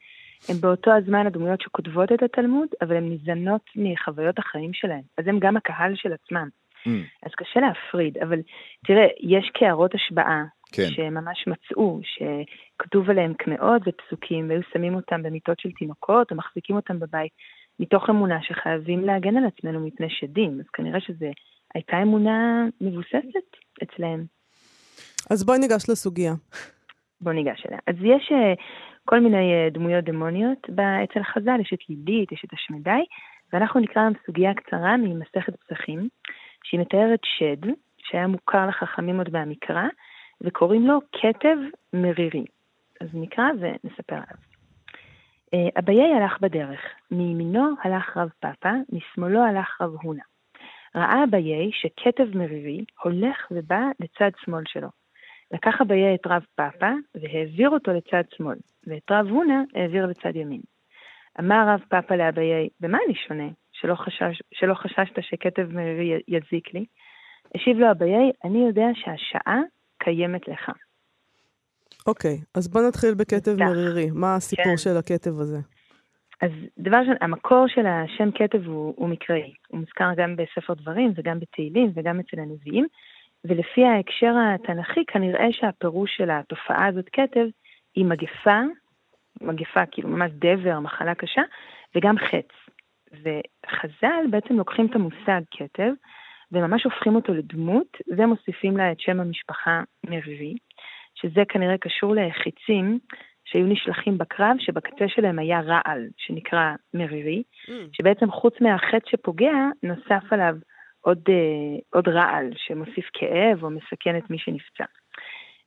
[0.49, 5.39] הן באותו הזמן הדמויות שכותבות את התלמוד, אבל הן ניזונות מחוויות החיים שלהן, אז הם
[5.39, 6.49] גם הקהל של עצמם.
[6.87, 8.39] Mm, אז קשה להפריד, אבל
[8.87, 10.91] תראה, יש קערות השבעה כן.
[10.91, 17.01] שממש מצאו, שכתוב עליהם קמעות ופסוקים, והיו שמים אותם במיטות של תינוקות, או מחזיקים אותם
[17.01, 17.33] בבית,
[17.81, 20.61] מתוך אמונה שחייבים להגן על עצמנו מפני שדים.
[20.61, 21.27] אז כנראה שזו
[21.75, 23.49] הייתה אמונה מבוססת
[23.83, 24.25] אצלהם.
[25.31, 26.33] אז בואי ניגש לסוגיה.
[27.21, 27.79] בואו ניגש אליה.
[27.87, 28.61] אז יש uh,
[29.05, 30.59] כל מיני uh, דמויות דמוניות
[31.05, 33.05] אצל חז"ל, יש את לילית, יש את השמדי,
[33.53, 36.09] ואנחנו נקרא להם סוגיה קצרה ממסכת פסחים,
[36.65, 39.85] שהיא מתארת שד, שהיה מוכר לחכמים עוד מהמקרא,
[40.41, 41.57] וקוראים לו כתב
[41.93, 42.45] מרירי.
[43.01, 44.55] אז נקרא ונספר עליו.
[45.55, 50.23] Uh, אביי הלך בדרך, מימינו הלך רב פאפא, משמאלו הלך רב הונא.
[50.97, 54.89] ראה אביי שכתב מרירי הולך ובא לצד שמאל שלו.
[55.53, 60.61] לקח אביי את רב פאפא והעביר אותו לצד שמאל, ואת רב הונא העביר לצד ימין.
[61.41, 63.49] אמר רב פאפא לאביי, במה אני שונה?
[63.81, 66.85] שלא, חשש, שלא חששת שכתב מרירי יזיק לי?
[67.55, 69.61] השיב לו אביי, אני יודע שהשעה
[69.99, 70.71] קיימת לך.
[72.07, 73.57] אוקיי, אז בוא נתחיל בכתב.
[73.59, 74.11] מרירי.
[74.11, 74.77] מה הסיפור כן.
[74.77, 75.59] של הכתב הזה?
[76.43, 79.53] אז דבר ראשון, המקור של השם כתב הוא, הוא מקראי.
[79.69, 82.87] הוא מוזכר גם בספר דברים וגם בתהילים וגם אצל הנביאים,
[83.45, 87.47] ולפי ההקשר התנ"כי כנראה שהפירוש של התופעה הזאת כתב
[87.95, 88.61] היא מגפה,
[89.41, 91.43] מגפה כאילו ממש דבר, מחלה קשה,
[91.97, 92.49] וגם חץ.
[93.23, 95.93] וחז"ל בעצם לוקחים את המושג כתב
[96.53, 100.55] וממש הופכים אותו לדמות, ומוסיפים לה את שם המשפחה מרירי,
[101.15, 102.99] שזה כנראה קשור לחיצים
[103.45, 107.43] שהיו נשלחים בקרב, שבקצה שלהם היה רעל, שנקרא מרירי,
[107.93, 110.55] שבעצם חוץ מהחטא שפוגע, נוסף עליו
[111.01, 114.85] עוד, אה, עוד רעל שמוסיף כאב או מסכן את מי שנפצע.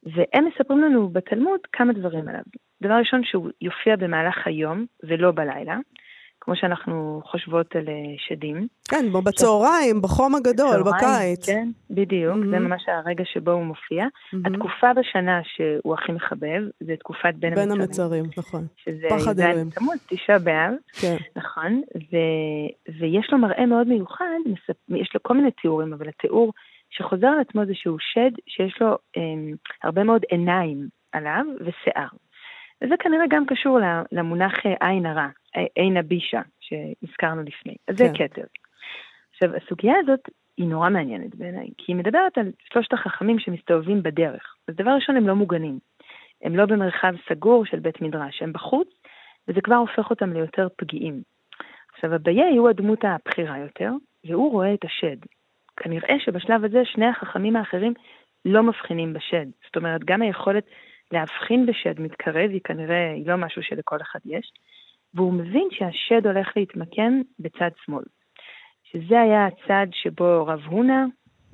[0.04, 2.44] והם מספרים לנו בתלמוד כמה דברים עליו.
[2.82, 5.78] דבר ראשון, שהוא יופיע במהלך היום ולא בלילה,
[6.48, 8.68] כמו שאנחנו חושבות על אה, שדים.
[8.90, 11.46] כן, כמו בצהריים, בחום הגדול, בקיץ.
[11.46, 12.50] כן, בדיוק, Mhm.
[12.52, 14.06] זה ממש הרגע שבו הוא מופיע.
[14.34, 14.46] מהמם.
[14.56, 17.84] התקופה בשנה שהוא הכי מחבב, זה תקופת בין בין המצרים.
[18.26, 18.68] המצרים, נכון.
[18.84, 19.70] שזה פחד י"ז אלוהים.
[19.70, 21.16] בתמוז, תשעה באב, כן.
[21.36, 22.16] נכון, ו...
[23.00, 24.26] ויש לו מראה מאוד מיוחד.
[24.90, 26.54] יש לו כל מיני תיאורים, אבל התיאור
[26.90, 29.54] שחוזר על עצמו זה שהוא שד שיש לו אמ,
[29.84, 32.08] הרבה מאוד עיניים עליו ושיער.
[32.84, 33.80] וזה כנראה גם קשור
[34.12, 37.76] למונח אה, עין הרע, אה, עין הבישה, שהזכרנו לפני.
[37.88, 38.28] אז זה כן.
[38.28, 38.44] כתר.
[39.32, 44.56] עכשיו, הסוגיה הזאת היא נורא מעניינת בעיניי, כי היא מדברת על שלושת החכמים שמסתובבים בדרך.
[44.68, 45.80] אז דבר ראשון, הם לא מוגנים.
[46.44, 48.88] הם לא במרחב סגור של בית מדרש, הם בחוץ,
[49.48, 51.22] וזה כבר הופך אותם ליותר פגיעים.
[51.94, 53.92] עכשיו, אביי הוא הדמות הבכירה יותר,
[54.26, 55.18] והוא רואה את השד.
[55.78, 57.94] כנראה שבשלב הזה שני החכמים האחרים
[58.46, 59.46] לא מבחינים בשד.
[59.66, 60.66] זאת אומרת, גם היכולת
[61.12, 64.52] להבחין בשד מתקרב היא כנראה, היא לא משהו שלכל אחד יש,
[65.14, 68.04] והוא מבין שהשד הולך להתמקם בצד שמאל.
[68.84, 71.04] שזה היה הצד שבו רב הונא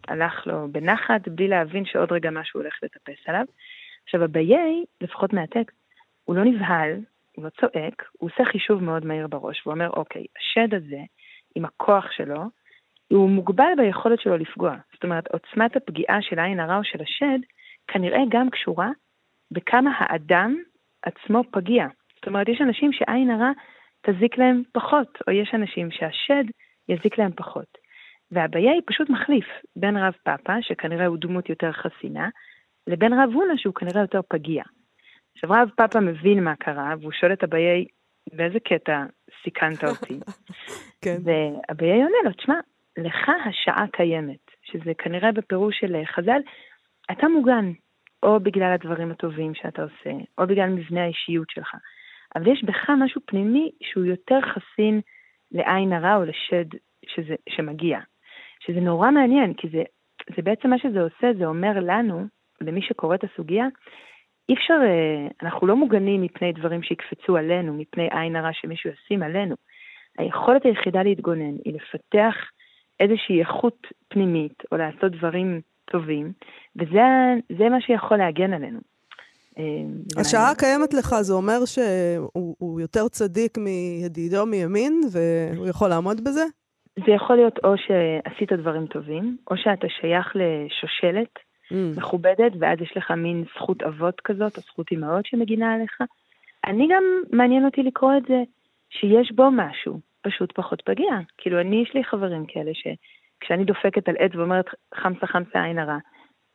[0.08, 3.46] הלך לו בנחת, בלי להבין שעוד רגע משהו הולך לטפס עליו.
[4.04, 5.78] עכשיו, אביי, לפחות מהטקסט,
[6.24, 7.00] הוא לא נבהל,
[7.36, 11.00] הוא לא צועק, הוא עושה חישוב מאוד מהיר בראש, והוא אומר, אוקיי, השד הזה,
[11.56, 12.44] עם הכוח שלו,
[13.08, 14.76] הוא מוגבל ביכולת שלו לפגוע.
[14.94, 17.40] זאת אומרת, עוצמת הפגיעה של העין הרע או של השד,
[17.88, 18.90] כנראה גם קשורה
[19.54, 20.56] בכמה האדם
[21.02, 21.88] עצמו פגיע.
[22.16, 23.52] זאת אומרת, יש אנשים שעין הרע
[24.06, 26.44] תזיק להם פחות, או יש אנשים שהשד
[26.90, 27.78] יזיק להם פחות.
[28.32, 29.46] והבעיה היא פשוט מחליף
[29.76, 32.30] בין רב פאפה, שכנראה הוא דמות יותר חסינה,
[32.88, 34.64] לבין רב הונא, שהוא כנראה יותר פגיע.
[35.36, 37.86] עכשיו, רב פאפה מבין מה קרה, והוא שואל את אביי,
[38.34, 39.06] באיזה קטע
[39.44, 40.20] סיכנת אותי?
[41.04, 41.18] כן.
[41.24, 42.60] ואביי עונה לו, תשמע,
[42.98, 46.42] לך השעה קיימת, שזה כנראה בפירוש של אה, חז"ל,
[47.12, 47.72] אתה מוגן,
[48.24, 51.76] או בגלל הדברים הטובים שאתה עושה, או בגלל מבנה האישיות שלך.
[52.36, 55.02] אבל יש בך משהו פנימי שהוא יותר חסין
[55.52, 58.00] לעין הרע או לשד שזה, שמגיע.
[58.60, 59.84] שזה נורא מעניין, כי זה,
[60.36, 62.26] זה בעצם מה שזה עושה, זה אומר לנו,
[62.62, 63.68] למי שקורא את הסוגיה,
[64.50, 69.24] אי אפשר, אה, אנחנו לא מוגנים מפני דברים שיקפצו עלינו, מפני עין הרע שמישהו ישים
[69.24, 69.56] עלינו.
[70.18, 72.36] היכולת היחידה להתגונן היא לפתח
[73.00, 76.32] איזושהי איכות פנימית, או לעשות דברים טובים,
[76.76, 77.00] וזה
[77.58, 78.80] זה מה שיכול להגן עלינו.
[79.56, 80.56] זה השעה מעניין.
[80.58, 86.44] קיימת לך, זה אומר שהוא הוא יותר צדיק מידידו מימין, והוא יכול לעמוד בזה?
[87.06, 91.40] זה יכול להיות או שעשית דברים טובים, או שאתה שייך לשושלת
[91.72, 91.76] Mm.
[91.98, 96.02] מכובדת, ואז יש לך מין זכות אבות כזאת, או זכות אימהות שמגינה עליך.
[96.68, 98.44] אני גם, מעניין אותי לקרוא את זה,
[98.90, 101.12] שיש בו משהו, פשוט פחות פגיע.
[101.38, 102.72] כאילו, אני, יש לי חברים כאלה
[103.44, 104.66] שכשאני דופקת על עץ ואומרת
[104.96, 105.98] חמסה חמסה עין הרע,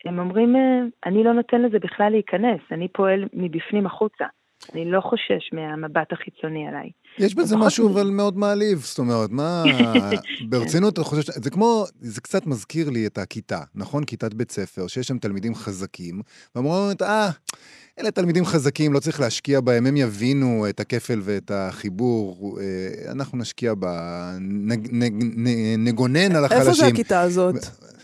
[0.05, 4.27] הם אומרים, "אה, אני לא נותן לזה בכלל להיכנס, אני פועל מבפנים החוצה.
[4.75, 6.91] אני לא חושש מהמבט החיצוני עליי.
[7.19, 9.65] יש בזה משהו אני- אבל מאוד מעליב, זאת אומרת, מה...
[10.51, 11.31] ברצינות, אתה חושב ש...
[11.35, 14.05] זה כמו, זה קצת מזכיר לי את הכיתה, נכון?
[14.05, 16.23] כיתת בית ספר, שיש שם תלמידים חזקים,
[16.55, 17.31] והמורה אומרת, אה,
[18.01, 23.39] אלה תלמידים חזקים, לא צריך להשקיע בהם, הם יבינו את הכפל ואת החיבור, אה, אנחנו
[23.39, 23.87] נשקיע ב...
[24.41, 25.13] נג, נג,
[25.79, 26.61] נגונן על החלשים.
[26.69, 27.55] איפה זה הכיתה הזאת?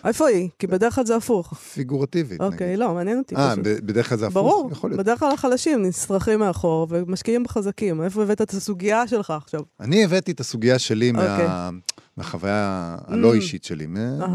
[0.05, 0.49] איפה היא?
[0.59, 1.55] כי בדרך כלל זה הפוך.
[1.55, 2.79] פיגורטיבית, אוקיי, נגיד.
[2.79, 4.37] לא, מעניין אותי אה, בדרך כלל זה הפוך?
[4.43, 5.01] ברור, יכול להיות.
[5.01, 8.03] בדרך כלל החלשים נשרכים מאחור ומשקיעים בחזקים.
[8.03, 9.61] איפה הבאת את הסוגיה שלך עכשיו?
[9.81, 11.47] אני הבאתי את הסוגיה שלי אוקיי.
[11.47, 11.71] מה...
[12.17, 13.35] מהחוויה הלא Mm.
[13.35, 13.87] אישית שלי.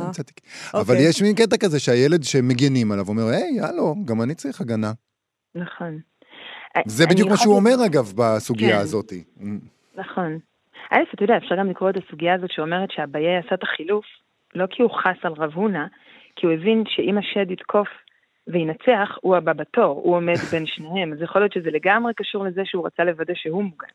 [0.09, 0.33] מצאתי.
[0.73, 1.09] אבל אוקיי.
[1.09, 4.91] יש מין קטע כזה שהילד שמגנים עליו אומר, היי, הלו, גם אני צריך הגנה.
[5.55, 5.99] נכון.
[6.87, 8.81] זה בדיוק מה שהוא אומר, אגב, בסוגיה כן.
[8.81, 9.13] הזאת.
[9.95, 10.39] נכון.
[10.91, 14.05] א', אתה יודע, אפשר גם לקרוא את הסוגיה הזאת שאומרת שאביי עשה את החילוף,
[14.55, 15.85] לא כי הוא חס על רב הונא,
[16.35, 17.87] כי הוא הבין שאם השד יתקוף
[18.47, 21.13] וינצח, הוא הבא בתור, הוא עומד בין שניהם.
[21.13, 23.87] אז יכול להיות שזה לגמרי קשור לזה שהוא רצה לוודא שהוא מוגן.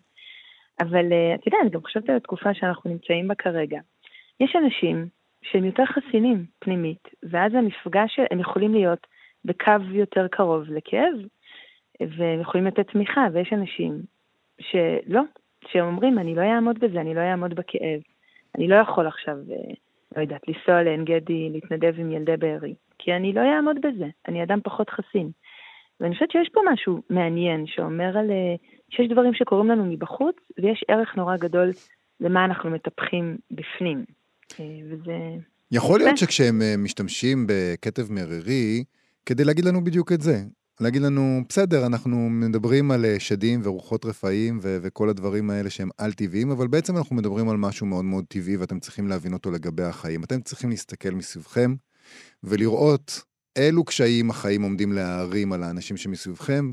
[0.80, 3.80] אבל אה, אתה יודע, אני גם חושבת על התקופה שאנחנו נמצאים בה כרגע.
[4.40, 5.07] יש אנשים
[5.42, 9.07] שהם יותר חסינים פנימית, ואז המפגש, הם יכולים להיות
[9.44, 11.14] בקו יותר קרוב לכאב,
[12.00, 14.02] והם יכולים לתת תמיכה, ויש אנשים
[14.61, 15.20] שלא,
[15.68, 18.00] שהם אומרים, אני לא אעמוד בזה, אני לא אעמוד בכאב.
[18.55, 19.74] אני לא יכול עכשיו, אה,
[20.17, 24.43] לא יודעת, לנסוע לעין גדי, להתנדב עם ילדי בארי, כי אני לא אעמוד בזה, אני
[24.43, 25.31] אדם פחות חסין.
[26.01, 28.31] ואני חושבת שיש פה משהו מעניין שאומר על...
[28.31, 28.55] אה,
[28.91, 31.71] שיש דברים שקורים לנו מבחוץ, ויש ערך נורא גדול
[32.21, 34.05] למה אנחנו מטפחים בפנים.
[34.61, 35.12] אה, וזה...
[35.73, 36.19] יכול להיות.
[36.19, 38.85] שכשהם אה, משתמשים בכתב מררי,
[39.27, 40.35] כדי להגיד לנו בדיוק את זה.
[40.81, 45.89] להגיד לנו, בסדר, אנחנו מדברים על אה, שדים ורוחות רפאים ו- וכל הדברים האלה שהם
[45.99, 49.83] על-טבעיים, אבל בעצם אנחנו מדברים על משהו מאוד מאוד טבעי ואתם צריכים להבין אותו לגבי
[49.83, 50.25] החיים.
[50.25, 51.75] אתם צריכים להסתכל מסביבכם
[52.43, 53.22] ולראות
[53.59, 56.72] אילו קשיים החיים עומדים להערים על האנשים שמסביבכם,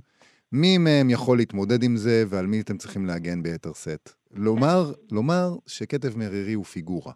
[0.51, 4.09] מי מהם יכול להתמודד עם זה ועל מי אתם צריכים להגן ביתר שאת?
[4.33, 7.13] לומר, לומר שכתב מרירי הוא פיגורה.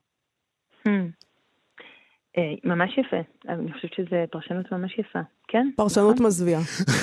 [2.37, 3.17] אה, ממש יפה,
[3.49, 5.67] אני חושבת שזו פרשנות ממש יפה, כן?
[5.75, 6.25] פרשנות נכון?
[6.25, 6.61] מזוויעה.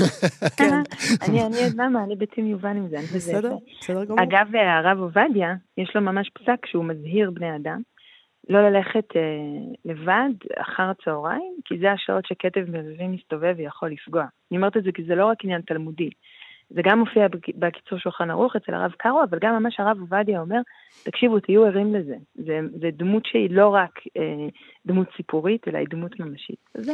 [0.59, 0.75] כן.
[1.29, 2.05] אני, אני, למה?
[2.05, 2.97] אני ביצים יובל עם זה.
[2.97, 3.57] בסדר.
[3.81, 4.23] בסדר גמור.
[4.23, 7.83] אגב, אה, הרב עובדיה, יש לו ממש פסק שהוא מזהיר בני אדם
[8.49, 9.23] לא ללכת אה,
[9.85, 14.25] לבד אחר הצהריים, כי זה השעות שכתב מרירים מסתובב ויכול לפגוע.
[14.51, 16.11] אני אומרת את זה כי זה לא רק עניין תלמודי.
[16.71, 20.41] זה גם מופיע בק- בקיצור שולחן ערוך אצל הרב קארו, אבל גם ממש הרב עובדיה
[20.41, 20.61] אומר,
[21.03, 22.17] תקשיבו, תהיו ערים לזה.
[22.35, 24.47] זה, זה דמות שהיא לא רק אה,
[24.87, 26.59] דמות סיפורית, אלא היא דמות ממשית.
[26.75, 26.93] זה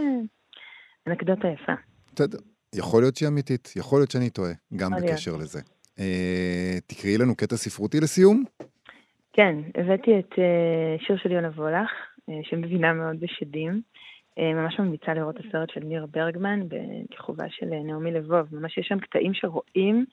[1.06, 1.72] אנקדוטה יפה.
[2.14, 2.38] בסדר,
[2.74, 5.12] יכול להיות שהיא אמיתית, יכול להיות שאני טועה, גם יכול להיות.
[5.12, 5.60] בקשר לזה.
[5.98, 8.44] אה, תקראי לנו קטע ספרותי לסיום?
[9.32, 11.90] כן, הבאתי את אה, שיר של יונה וולך,
[12.28, 13.82] אה, שמבינה מאוד בשדים.
[14.38, 18.54] אה, ממש ממליצה לראות את הסרט של ניר ברגמן בכיכובה של אה, נעמי לבוב.
[18.54, 20.04] ממש יש שם קטעים שרואים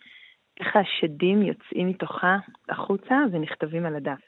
[0.60, 2.38] איך השדים יוצאים מתוכה
[2.70, 4.22] החוצה ונכתבים על הדף.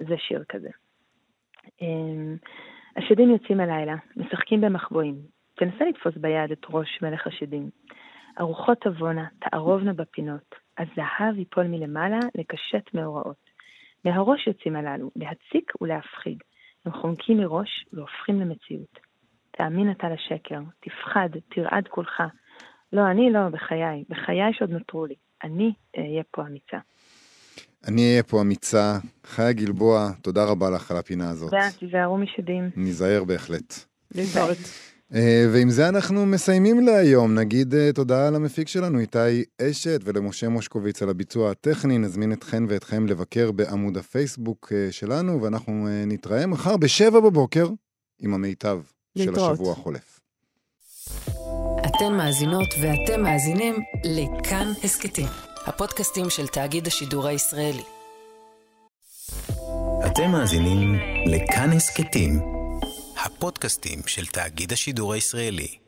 [0.00, 0.68] זה שיר כזה.
[1.82, 2.34] אה,
[2.96, 5.14] השדים יוצאים הלילה, משחקים במחבואים.
[5.54, 7.70] תנסה לתפוס ביד את ראש מלך השדים.
[8.36, 10.54] הרוחות תבואנה, תערובנה בפינות.
[10.78, 13.50] הזהב ייפול מלמעלה לקשט מאורעות.
[14.04, 16.38] מהראש יוצאים הללו, להציק ולהפחיד.
[16.86, 19.05] הם חומקים מראש והופכים למציאות.
[19.56, 22.22] תאמין אתה לשקר, תפחד, תרעד כולך.
[22.92, 24.04] לא, אני לא, בחיי.
[24.08, 25.14] בחיי שעוד נותרו לי.
[25.44, 26.78] אני אהיה פה אמיצה.
[27.88, 28.98] אני אהיה פה אמיצה.
[29.24, 31.52] חיה גלבוע, תודה רבה לך על הפינה הזאת.
[31.78, 32.70] תיזהרו משדים.
[32.76, 33.74] ניזהר בהחלט.
[34.14, 34.58] להתראות.
[35.14, 37.34] אה, ועם זה אנחנו מסיימים להיום.
[37.34, 41.98] נגיד אה, תודה למפיק שלנו, איתי אשת, ולמשה מושקוביץ על הביצוע הטכני.
[41.98, 47.68] נזמין אתכן ואתכם לבקר בעמוד הפייסבוק אה, שלנו, ואנחנו אה, נתראה מחר בשבע בבוקר
[48.20, 48.80] עם המיטב
[49.16, 49.52] של.
[49.52, 50.20] השבוע החולף.
[51.86, 55.28] אתן מאזינות ואתם מאזינים לכאן הסכתים,
[55.66, 57.82] הפודקאסטים של תאגיד השידור הישראלי.
[60.06, 60.94] אתם מאזינים
[61.26, 62.40] לכאן הסכתים,
[63.24, 65.85] הפודקאסטים של תאגיד השידור הישראלי.